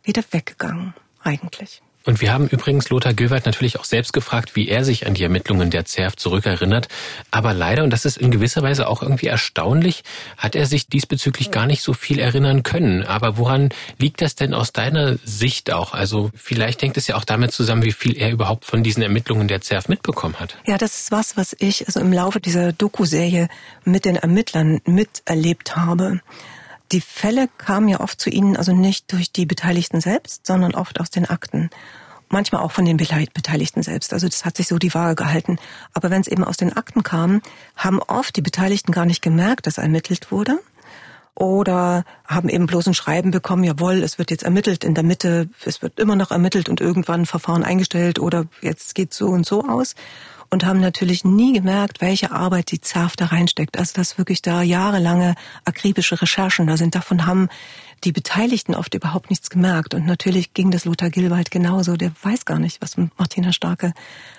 [0.02, 1.82] wieder weggegangen, eigentlich.
[2.04, 5.22] Und wir haben übrigens Lothar Gilwald natürlich auch selbst gefragt, wie er sich an die
[5.22, 6.88] Ermittlungen der ZERF zurückerinnert.
[7.30, 10.02] Aber leider, und das ist in gewisser Weise auch irgendwie erstaunlich,
[10.36, 13.04] hat er sich diesbezüglich gar nicht so viel erinnern können.
[13.04, 15.94] Aber woran liegt das denn aus deiner Sicht auch?
[15.94, 19.48] Also vielleicht hängt es ja auch damit zusammen, wie viel er überhaupt von diesen Ermittlungen
[19.48, 20.56] der ZERF mitbekommen hat.
[20.66, 23.48] Ja, das ist was, was ich also im Laufe dieser Doku-Serie
[23.84, 26.20] mit den Ermittlern miterlebt habe.
[26.92, 31.00] Die Fälle kamen ja oft zu ihnen, also nicht durch die Beteiligten selbst, sondern oft
[31.00, 31.70] aus den Akten.
[32.28, 34.14] manchmal auch von den Beteiligten selbst.
[34.14, 35.58] Also das hat sich so die Waage gehalten.
[35.92, 37.42] Aber wenn es eben aus den Akten kam,
[37.76, 40.58] haben oft die Beteiligten gar nicht gemerkt, dass ermittelt wurde.
[41.34, 45.48] Oder haben eben bloß ein Schreiben bekommen, jawohl, es wird jetzt ermittelt in der Mitte,
[45.64, 49.46] es wird immer noch ermittelt und irgendwann ein Verfahren eingestellt oder jetzt geht so und
[49.46, 49.94] so aus
[50.52, 53.78] und haben natürlich nie gemerkt, welche Arbeit die ZERF da reinsteckt.
[53.78, 55.34] Also dass wirklich da jahrelange
[55.64, 56.94] akribische Recherchen da sind.
[56.94, 57.48] Davon haben
[58.04, 59.94] die Beteiligten oft überhaupt nichts gemerkt.
[59.94, 61.96] Und natürlich ging das Lothar Gilwald genauso.
[61.96, 63.94] Der weiß gar nicht, was Martina Starke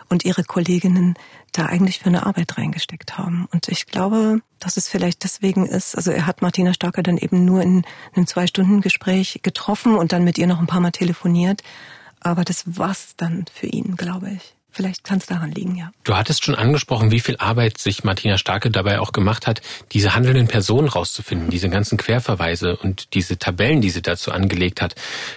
[0.08, 1.16] und ihre Kolleginnen
[1.52, 3.48] da eigentlich für eine Arbeit reingesteckt haben.
[3.52, 7.44] Und ich glaube, dass es vielleicht deswegen ist, also er hat Martina Starke dann eben
[7.44, 7.86] nur in
[8.16, 11.64] einem Zwei-Stunden-Gespräch getroffen und dann mit ihr noch ein paar Mal telefoniert.
[12.20, 14.56] Aber das war's dann für ihn, glaube ich.
[14.74, 15.92] Vielleicht kann es daran liegen, ja.
[16.04, 19.62] Du hattest schon angesprochen, wie viel Arbeit sich Martina Starke dabei auch gemacht hat,
[19.92, 24.96] diese handelnden Personen rauszufinden, diese ganzen Querverweise und diese Tabellen, die sie dazu angelegt hat.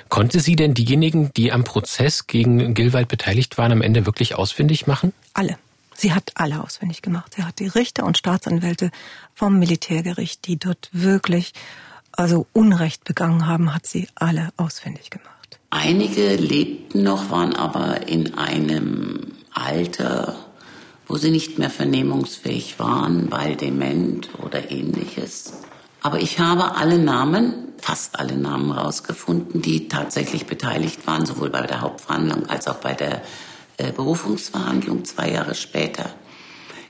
[0.08, 4.86] Konnte sie denn diejenigen, die am Prozess gegen Gilwald beteiligt waren, am Ende wirklich ausfindig
[4.86, 5.12] machen?
[5.34, 5.58] Alle.
[5.94, 7.34] Sie hat alle ausfindig gemacht.
[7.36, 8.90] Sie hat die Richter und Staatsanwälte
[9.34, 11.52] vom Militärgericht, die dort wirklich
[12.12, 15.35] also Unrecht begangen haben, hat sie alle ausfindig gemacht.
[15.70, 20.36] Einige lebten noch, waren aber in einem Alter,
[21.06, 25.62] wo sie nicht mehr vernehmungsfähig waren, weil dement oder ähnliches.
[26.02, 31.62] Aber ich habe alle Namen, fast alle Namen rausgefunden, die tatsächlich beteiligt waren, sowohl bei
[31.62, 33.22] der Hauptverhandlung als auch bei der
[33.76, 36.10] äh, Berufungsverhandlung zwei Jahre später.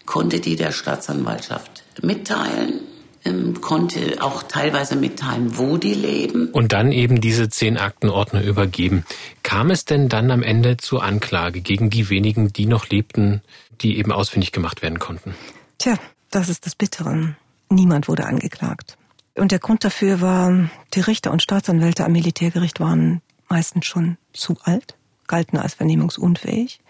[0.05, 2.81] Konnte die der Staatsanwaltschaft mitteilen
[3.27, 6.51] ähm, konnte auch teilweise mitteilen, wo die leben.
[6.53, 9.05] Und dann eben diese zehn Aktenordner übergeben.
[9.43, 13.43] Kam es denn dann am Ende zur Anklage gegen die wenigen, die noch lebten,
[13.81, 15.35] die eben ausfindig gemacht werden konnten?
[15.79, 15.99] Tja,
[16.31, 17.37] das ist das Bittere.
[17.69, 18.97] Niemand wurde angeklagt.
[19.35, 24.57] Und der Grund dafür war, die Richter und Staatsanwälte am Militärgericht waren meistens schon zu
[24.63, 24.97] alt,
[25.27, 26.81] galten als vernehmungsunfähig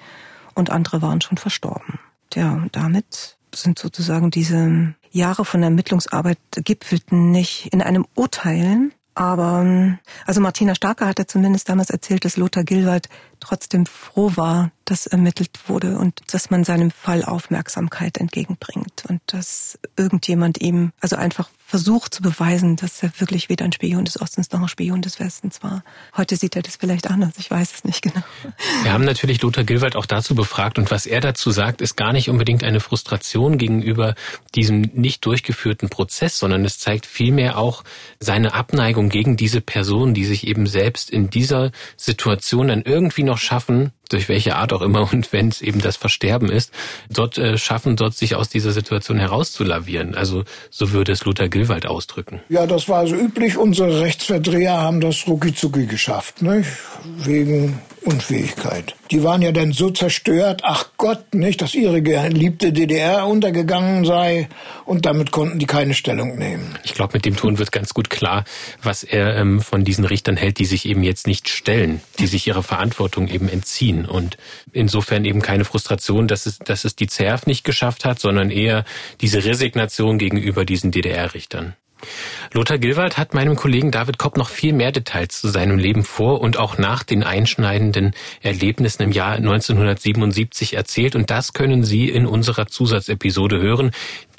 [0.54, 1.98] und andere waren schon verstorben.
[2.30, 9.98] Tja, und damit sind sozusagen diese Jahre von Ermittlungsarbeit gipfelten nicht in einem Urteil, aber
[10.26, 13.08] also Martina Starke hatte zumindest damals erzählt, dass Lothar Gilwald
[13.40, 19.78] trotzdem froh war, dass ermittelt wurde und dass man seinem Fall Aufmerksamkeit entgegenbringt und dass
[19.96, 24.52] irgendjemand ihm also einfach versucht zu beweisen, dass er wirklich weder ein Spion des Ostens
[24.52, 25.82] noch ein Spion des Westens war.
[26.16, 28.22] Heute sieht er das vielleicht anders, ich weiß es nicht genau.
[28.84, 32.12] Wir haben natürlich Lothar Gilwald auch dazu befragt und was er dazu sagt, ist gar
[32.12, 34.14] nicht unbedingt eine Frustration gegenüber
[34.54, 37.82] diesem nicht durchgeführten Prozess, sondern es zeigt vielmehr auch
[38.20, 43.38] seine Abneigung gegen diese Person, die sich eben selbst in dieser Situation dann irgendwie noch
[43.38, 46.72] schaffen, durch welche Art auch immer und wenn es eben das Versterben ist,
[47.10, 50.14] dort äh, schaffen, dort sich aus dieser Situation herauszulavieren.
[50.14, 52.40] Also so würde es Luther Gilwald ausdrücken.
[52.48, 53.56] Ja, das war also üblich.
[53.56, 55.52] Unsere Rechtsverdreher haben das rucki
[55.86, 56.68] geschafft, nicht?
[57.18, 58.94] wegen Unfähigkeit.
[59.10, 64.48] Die waren ja dann so zerstört, ach Gott, nicht, dass ihre geliebte DDR untergegangen sei
[64.84, 66.78] und damit konnten die keine Stellung nehmen.
[66.84, 68.44] Ich glaube, mit dem Ton wird ganz gut klar,
[68.82, 72.46] was er ähm, von diesen Richtern hält, die sich eben jetzt nicht stellen, die sich
[72.46, 74.36] ihrer Verantwortung eben entziehen und
[74.72, 78.84] insofern eben keine Frustration, dass es, dass es die ZERF nicht geschafft hat, sondern eher
[79.20, 81.74] diese Resignation gegenüber diesen DDR-Richtern.
[82.52, 86.40] Lothar Gilwald hat meinem Kollegen David Kopp noch viel mehr Details zu seinem Leben vor
[86.40, 92.26] und auch nach den einschneidenden Erlebnissen im Jahr 1977 erzählt und das können Sie in
[92.26, 93.90] unserer Zusatzepisode hören.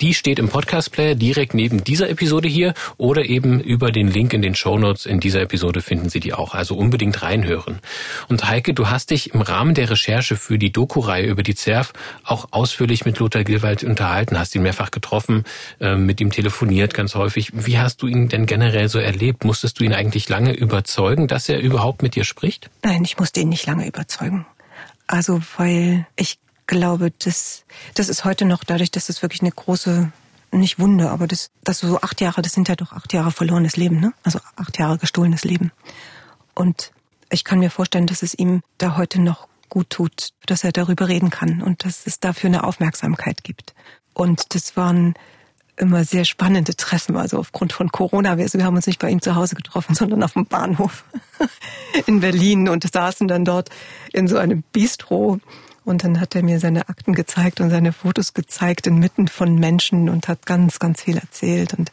[0.02, 4.42] Die steht im Podcast-Player direkt neben dieser Episode hier oder eben über den Link in
[4.42, 6.54] den Show Notes in dieser Episode finden Sie die auch.
[6.54, 7.80] Also unbedingt reinhören.
[8.28, 11.94] Und Heike, du hast dich im Rahmen der Recherche für die Doku-Reihe über die ZERF
[12.24, 15.44] auch ausführlich mit Lothar Gilwald unterhalten, hast ihn mehrfach getroffen,
[15.80, 17.52] äh, mit ihm telefoniert ganz häufig.
[17.54, 19.46] Wie hast du ihn denn generell so erlebt?
[19.46, 22.70] Musstest du ihn eigentlich lange überzeugen, dass er überhaupt mit dir spricht?
[22.84, 24.46] Nein, ich musste ihn nicht lange überzeugen.
[25.08, 26.38] Also, weil ich
[26.68, 27.66] glaube, das,
[27.96, 30.12] das ist heute noch dadurch, dass es wirklich eine große,
[30.52, 33.78] nicht Wunde, aber das, das so acht Jahre, das sind ja doch acht Jahre verlorenes
[33.78, 34.14] Leben, ne?
[34.24, 35.72] Also acht Jahre gestohlenes Leben.
[36.54, 36.92] Und
[37.30, 41.08] ich kann mir vorstellen, dass es ihm da heute noch gut tut, dass er darüber
[41.08, 43.74] reden kann und dass es dafür eine Aufmerksamkeit gibt.
[44.14, 45.14] Und das waren
[45.76, 48.38] immer sehr spannende Treffen, also aufgrund von Corona.
[48.38, 51.04] Wir, wir haben uns nicht bei ihm zu Hause getroffen, sondern auf dem Bahnhof
[52.08, 53.70] in Berlin und saßen dann dort
[54.12, 55.40] in so einem Bistro
[55.88, 60.10] und dann hat er mir seine Akten gezeigt und seine Fotos gezeigt inmitten von Menschen
[60.10, 61.74] und hat ganz, ganz viel erzählt.
[61.74, 61.92] Und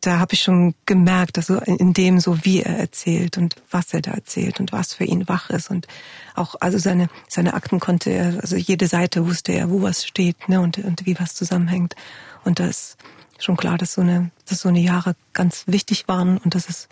[0.00, 3.92] da habe ich schon gemerkt, dass so in dem so wie er erzählt und was
[3.92, 5.88] er da erzählt und was für ihn wach ist und
[6.34, 10.48] auch also seine seine Akten konnte er also jede Seite wusste er wo was steht
[10.48, 11.96] ne und und wie was zusammenhängt
[12.44, 12.96] und da ist
[13.38, 16.88] schon klar dass so eine dass so eine Jahre ganz wichtig waren und dass es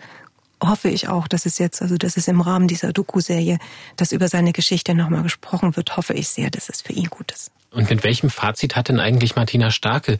[0.63, 3.59] hoffe ich auch, dass es jetzt, also dass es im Rahmen dieser Doku-Serie,
[3.95, 7.31] dass über seine Geschichte nochmal gesprochen wird, hoffe ich sehr, dass es für ihn gut
[7.31, 7.51] ist.
[7.71, 10.17] Und mit welchem Fazit hat denn eigentlich Martina Starke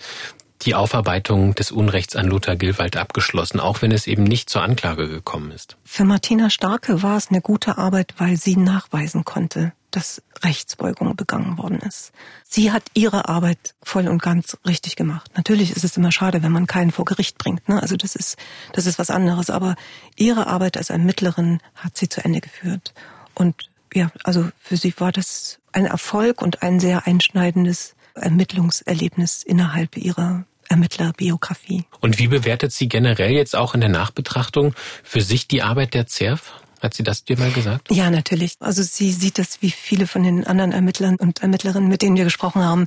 [0.63, 5.07] die Aufarbeitung des Unrechts an Lothar Gilwald abgeschlossen, auch wenn es eben nicht zur Anklage
[5.07, 5.77] gekommen ist?
[5.83, 11.57] Für Martina Starke war es eine gute Arbeit, weil sie nachweisen konnte, dass Rechtsbeugung begangen
[11.57, 12.11] worden ist.
[12.47, 15.31] Sie hat ihre Arbeit voll und ganz richtig gemacht.
[15.35, 17.67] Natürlich ist es immer schade, wenn man keinen vor Gericht bringt.
[17.67, 17.81] Ne?
[17.81, 18.37] Also das ist,
[18.73, 19.49] das ist was anderes.
[19.49, 19.75] Aber
[20.15, 22.93] ihre Arbeit als Ermittlerin hat sie zu Ende geführt.
[23.33, 29.97] Und ja, also für sie war das ein Erfolg und ein sehr einschneidendes Ermittlungserlebnis innerhalb
[29.97, 31.85] ihrer Ermittlerbiografie.
[31.99, 36.05] Und wie bewertet sie generell jetzt auch in der Nachbetrachtung für sich die Arbeit der
[36.05, 36.53] ZERF?
[36.81, 37.91] Hat sie das dir mal gesagt?
[37.91, 38.55] Ja, natürlich.
[38.59, 42.23] Also sie sieht das wie viele von den anderen Ermittlern und Ermittlerinnen, mit denen wir
[42.23, 42.85] gesprochen haben.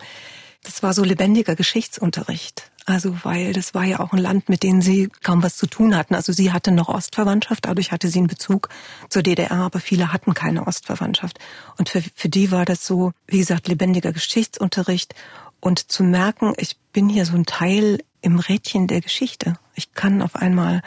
[0.62, 2.70] Das war so lebendiger Geschichtsunterricht.
[2.84, 5.96] Also, weil das war ja auch ein Land, mit dem sie kaum was zu tun
[5.96, 6.14] hatten.
[6.14, 8.68] Also sie hatte noch Ostverwandtschaft, dadurch hatte sie einen Bezug
[9.08, 11.38] zur DDR, aber viele hatten keine Ostverwandtschaft.
[11.78, 15.14] Und für, für die war das so, wie gesagt, lebendiger Geschichtsunterricht
[15.60, 19.54] und zu merken, ich bin hier so ein Teil im Rädchen der Geschichte.
[19.74, 20.82] Ich kann auf einmal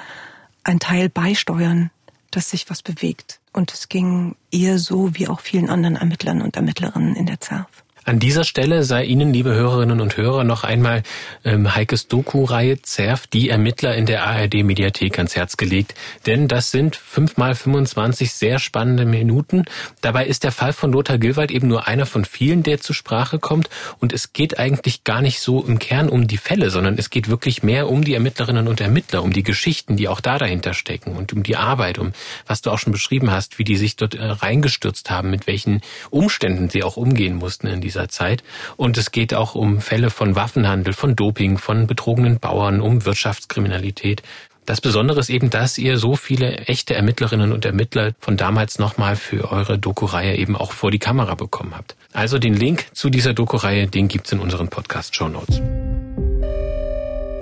[0.64, 1.92] ein Teil beisteuern,
[2.36, 3.40] dass sich was bewegt.
[3.54, 7.85] Und es ging ihr so wie auch vielen anderen Ermittlern und Ermittlerinnen in der ZERF.
[8.08, 11.02] An dieser Stelle sei Ihnen, liebe Hörerinnen und Hörer, noch einmal
[11.44, 15.96] ähm, Heikes Doku-Reihe ZERF, die Ermittler in der ARD-Mediathek ans Herz gelegt.
[16.28, 19.66] Denn das sind fünf mal 25 sehr spannende Minuten.
[20.02, 23.40] Dabei ist der Fall von Lothar Gilwald eben nur einer von vielen, der zur Sprache
[23.40, 23.72] kommt.
[24.00, 27.28] Und es geht eigentlich gar nicht so im Kern um die Fälle, sondern es geht
[27.28, 31.16] wirklich mehr um die Ermittlerinnen und Ermittler, um die Geschichten, die auch da dahinter stecken
[31.16, 32.14] und um die Arbeit, um
[32.46, 35.82] was du auch schon beschrieben hast, wie die sich dort äh, reingestürzt haben, mit welchen
[36.12, 38.44] Umständen sie auch umgehen mussten in dieser Zeit.
[38.78, 44.22] Und es geht auch um Fälle von Waffenhandel, von Doping, von betrogenen Bauern, um Wirtschaftskriminalität.
[44.66, 49.16] Das Besondere ist eben, dass ihr so viele echte Ermittlerinnen und Ermittler von damals nochmal
[49.16, 51.96] für eure Doku-Reihe eben auch vor die Kamera bekommen habt.
[52.14, 55.62] Also den Link zu dieser Doku-Reihe, den gibt's in unseren Podcast-Show Notes.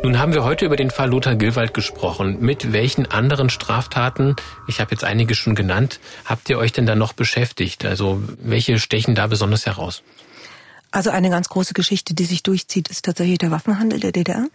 [0.04, 2.42] Nun haben wir heute über den Fall Lothar Gilwald gesprochen.
[2.42, 4.36] Mit welchen anderen Straftaten,
[4.68, 7.86] ich habe jetzt einige schon genannt, habt ihr euch denn da noch beschäftigt?
[7.86, 10.04] Also welche stechen da besonders heraus?
[10.94, 14.46] Also eine ganz große Geschichte, die sich durchzieht, ist tatsächlich der Waffenhandel der DDR.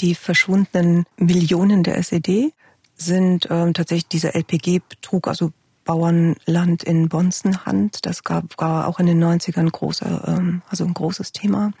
[0.00, 2.52] Die verschwundenen Millionen der SED
[2.94, 5.50] sind ähm, tatsächlich dieser LPG-Betrug, also
[5.86, 8.04] Bauernland in Bonzenhand.
[8.04, 11.72] Das gab, war auch in den 90ern großer, ähm, also ein großes Thema.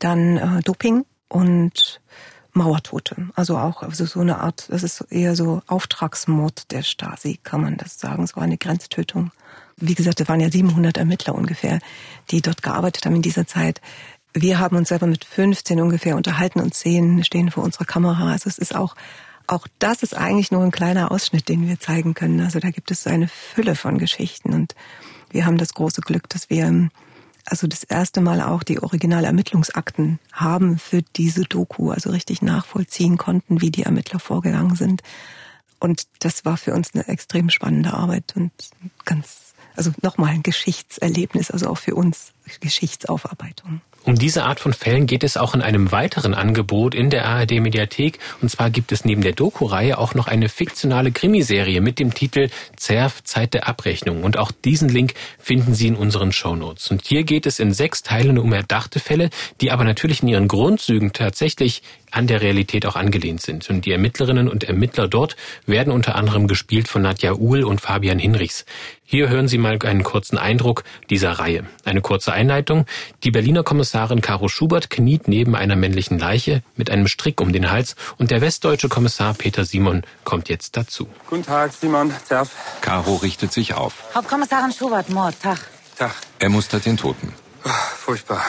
[0.00, 2.00] Dann äh, Doping und
[2.52, 3.28] Mauertote.
[3.36, 7.76] Also auch also so eine Art, das ist eher so Auftragsmord der Stasi, kann man
[7.76, 8.24] das sagen.
[8.24, 9.30] Es war eine Grenztötung
[9.78, 11.80] wie gesagt, es waren ja 700 Ermittler ungefähr,
[12.30, 13.80] die dort gearbeitet haben in dieser Zeit.
[14.32, 18.32] Wir haben uns selber mit 15 ungefähr unterhalten und zehn stehen vor unserer Kamera.
[18.32, 18.94] Also es ist auch,
[19.46, 22.40] auch das ist eigentlich nur ein kleiner Ausschnitt, den wir zeigen können.
[22.40, 24.74] Also da gibt es eine Fülle von Geschichten und
[25.30, 26.88] wir haben das große Glück, dass wir
[27.44, 33.60] also das erste Mal auch die Originalermittlungsakten haben für diese Doku, also richtig nachvollziehen konnten,
[33.60, 35.02] wie die Ermittler vorgegangen sind.
[35.78, 38.50] Und das war für uns eine extrem spannende Arbeit und
[39.04, 39.45] ganz
[39.76, 43.80] also nochmal ein Geschichtserlebnis, also auch für uns Geschichtsaufarbeitung.
[44.06, 47.60] Um diese Art von Fällen geht es auch in einem weiteren Angebot in der ARD
[47.60, 48.20] Mediathek.
[48.40, 52.48] Und zwar gibt es neben der Doku-Reihe auch noch eine fiktionale Krimiserie mit dem Titel
[52.76, 54.22] Zerf Zeit der Abrechnung.
[54.22, 56.88] Und auch diesen Link finden Sie in unseren Shownotes.
[56.92, 59.28] Und hier geht es in sechs Teilen um erdachte Fälle,
[59.60, 63.68] die aber natürlich in ihren Grundzügen tatsächlich an der Realität auch angelehnt sind.
[63.70, 65.36] Und die Ermittlerinnen und Ermittler dort
[65.66, 68.64] werden unter anderem gespielt von Nadja Uhl und Fabian Hinrichs.
[69.04, 71.64] Hier hören Sie mal einen kurzen Eindruck dieser Reihe.
[71.84, 72.86] Eine kurze Einleitung.
[73.22, 77.70] Die Berliner Kommissarin Caro Schubert kniet neben einer männlichen Leiche mit einem Strick um den
[77.70, 81.08] Hals und der westdeutsche Kommissar Peter Simon kommt jetzt dazu.
[81.28, 82.12] Guten Tag, Simon.
[82.24, 82.50] Zerf.
[82.80, 83.94] Caro richtet sich auf.
[84.14, 85.58] Hauptkommissarin Schubert, Mord, Tag.
[85.96, 86.14] Tag.
[86.38, 87.32] Er mustert den Toten.
[87.64, 88.44] Oh, furchtbar.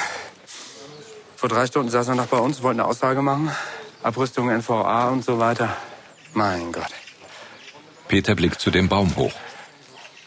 [1.37, 3.51] Vor drei Stunden saß er noch bei uns, wollte eine Aussage machen.
[4.01, 5.77] Abrüstung NVA und so weiter.
[6.33, 6.89] Mein Gott.
[8.07, 9.33] Peter blickt zu dem Baum hoch.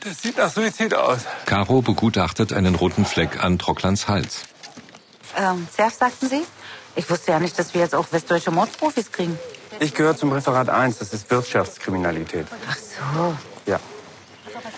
[0.04, 1.22] Das sieht nach Suizid aus.
[1.46, 4.44] Caro begutachtet einen roten Fleck an Trocklands Hals.
[5.36, 6.42] Ähm, Zerf, sagten Sie?
[6.94, 9.36] Ich wusste ja nicht, dass wir jetzt auch westdeutsche Mordprofis kriegen.
[9.80, 12.46] Ich gehöre zum Referat 1, das ist Wirtschaftskriminalität.
[12.68, 13.34] Ach so.
[13.66, 13.80] Ja.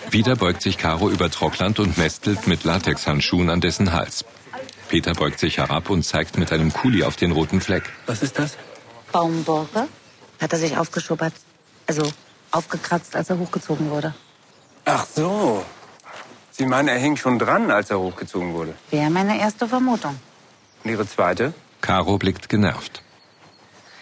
[0.09, 4.25] Wieder beugt sich Caro über Trockland und mästelt mit Latexhandschuhen an dessen Hals.
[4.93, 7.85] Peter beugt sich herab und zeigt mit einem Kuli auf den roten Fleck.
[8.05, 8.57] Was ist das?
[9.11, 9.87] Baumborke.
[10.39, 11.33] Hat er sich aufgeschubbert.
[11.87, 12.03] Also
[12.51, 14.13] aufgekratzt, als er hochgezogen wurde.
[14.85, 15.65] Ach so.
[16.51, 18.75] Sie meinen, er hing schon dran, als er hochgezogen wurde?
[18.91, 20.15] Wäre meine erste Vermutung.
[20.83, 21.55] Und Ihre zweite?
[21.81, 23.01] Caro blickt genervt.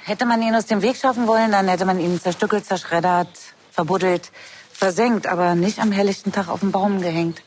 [0.03, 3.29] Hätte man ihn aus dem Weg schaffen wollen, dann hätte man ihn zerstückelt, zerschreddert,
[3.71, 4.29] verbuddelt,
[4.73, 7.41] versenkt, aber nicht am helllichten Tag auf dem Baum gehängt.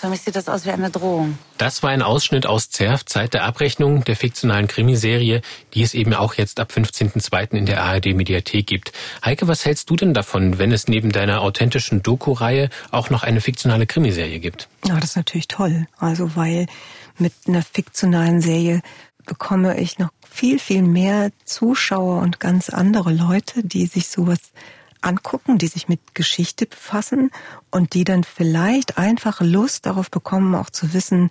[0.00, 1.38] Für mich sieht das aus wie eine Drohung.
[1.56, 5.42] Das war ein Ausschnitt aus Zerf, Zeit der Abrechnung, der fiktionalen Krimiserie,
[5.74, 7.56] die es eben auch jetzt ab 15.02.
[7.56, 8.92] in der ARD-Mediathek gibt.
[9.24, 13.40] Heike, was hältst du denn davon, wenn es neben deiner authentischen Doku-Reihe auch noch eine
[13.40, 14.68] fiktionale Krimiserie gibt?
[14.86, 15.88] Ja, das ist natürlich toll.
[15.98, 16.66] Also, weil
[17.16, 18.82] mit einer fiktionalen Serie
[19.26, 24.38] bekomme ich noch viel, viel mehr Zuschauer und ganz andere Leute, die sich sowas
[25.00, 27.30] angucken, die sich mit Geschichte befassen
[27.70, 31.30] und die dann vielleicht einfach Lust darauf bekommen, auch zu wissen,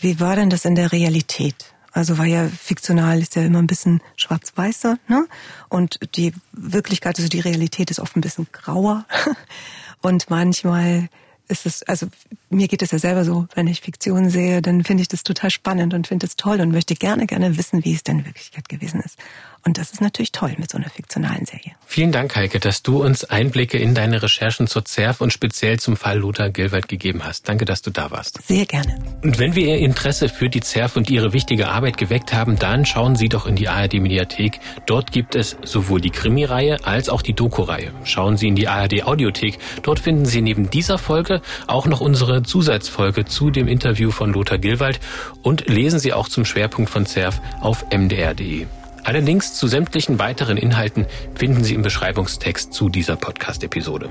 [0.00, 1.74] wie war denn das in der Realität?
[1.92, 5.26] Also war ja fiktional ist ja immer ein bisschen schwarz-weißer, ne?
[5.68, 9.04] Und die Wirklichkeit, also die Realität ist oft ein bisschen grauer.
[10.00, 11.08] Und manchmal
[11.48, 12.06] ist es, also
[12.50, 15.50] mir geht es ja selber so, wenn ich Fiktion sehe, dann finde ich das total
[15.50, 18.68] spannend und finde es toll und möchte gerne, gerne wissen, wie es denn in Wirklichkeit
[18.68, 19.18] gewesen ist.
[19.64, 21.72] Und das ist natürlich toll mit so einer fiktionalen Serie.
[21.86, 25.96] Vielen Dank, Heike, dass du uns Einblicke in deine Recherchen zur ZERF und speziell zum
[25.96, 27.48] Fall Lothar Gilwald gegeben hast.
[27.48, 28.42] Danke, dass du da warst.
[28.46, 28.98] Sehr gerne.
[29.22, 32.84] Und wenn wir Ihr Interesse für die ZERF und ihre wichtige Arbeit geweckt haben, dann
[32.84, 34.58] schauen Sie doch in die ARD Mediathek.
[34.86, 37.92] Dort gibt es sowohl die Krimireihe als auch die Doku-Reihe.
[38.04, 39.58] Schauen Sie in die ARD Audiothek.
[39.82, 44.58] Dort finden Sie neben dieser Folge auch noch unsere Zusatzfolge zu dem Interview von Lothar
[44.58, 44.98] Gilwald
[45.42, 48.66] und lesen Sie auch zum Schwerpunkt von ZERF auf mdr.de.
[49.04, 54.10] Alle Links zu sämtlichen weiteren Inhalten finden Sie im Beschreibungstext zu dieser Podcast-Episode.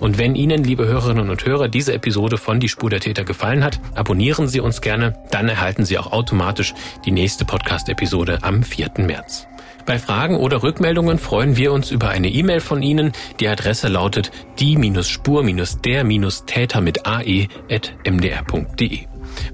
[0.00, 3.62] Und wenn Ihnen, liebe Hörerinnen und Hörer, diese Episode von Die Spur der Täter gefallen
[3.62, 6.74] hat, abonnieren Sie uns gerne, dann erhalten Sie auch automatisch
[7.04, 8.90] die nächste Podcast-Episode am 4.
[8.98, 9.46] März.
[9.86, 13.12] Bei Fragen oder Rückmeldungen freuen wir uns über eine E-Mail von Ihnen.
[13.38, 19.00] Die Adresse lautet die-spur-der-täter mit ae.mdr.de.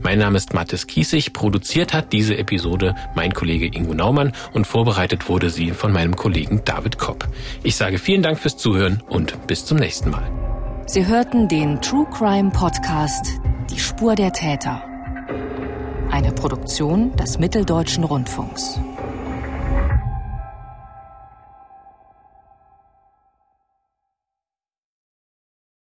[0.02, 5.28] Mein Name ist Mathis Kiesig, produziert hat diese Episode mein Kollege Ingo Naumann und vorbereitet
[5.28, 7.28] wurde sie von meinem Kollegen David Kopp.
[7.62, 10.30] Ich sage vielen Dank fürs Zuhören und bis zum nächsten Mal.
[10.86, 13.24] Sie hörten den True Crime Podcast
[13.70, 14.82] Die Spur der Täter.
[16.10, 18.80] Eine Produktion des Mitteldeutschen Rundfunks.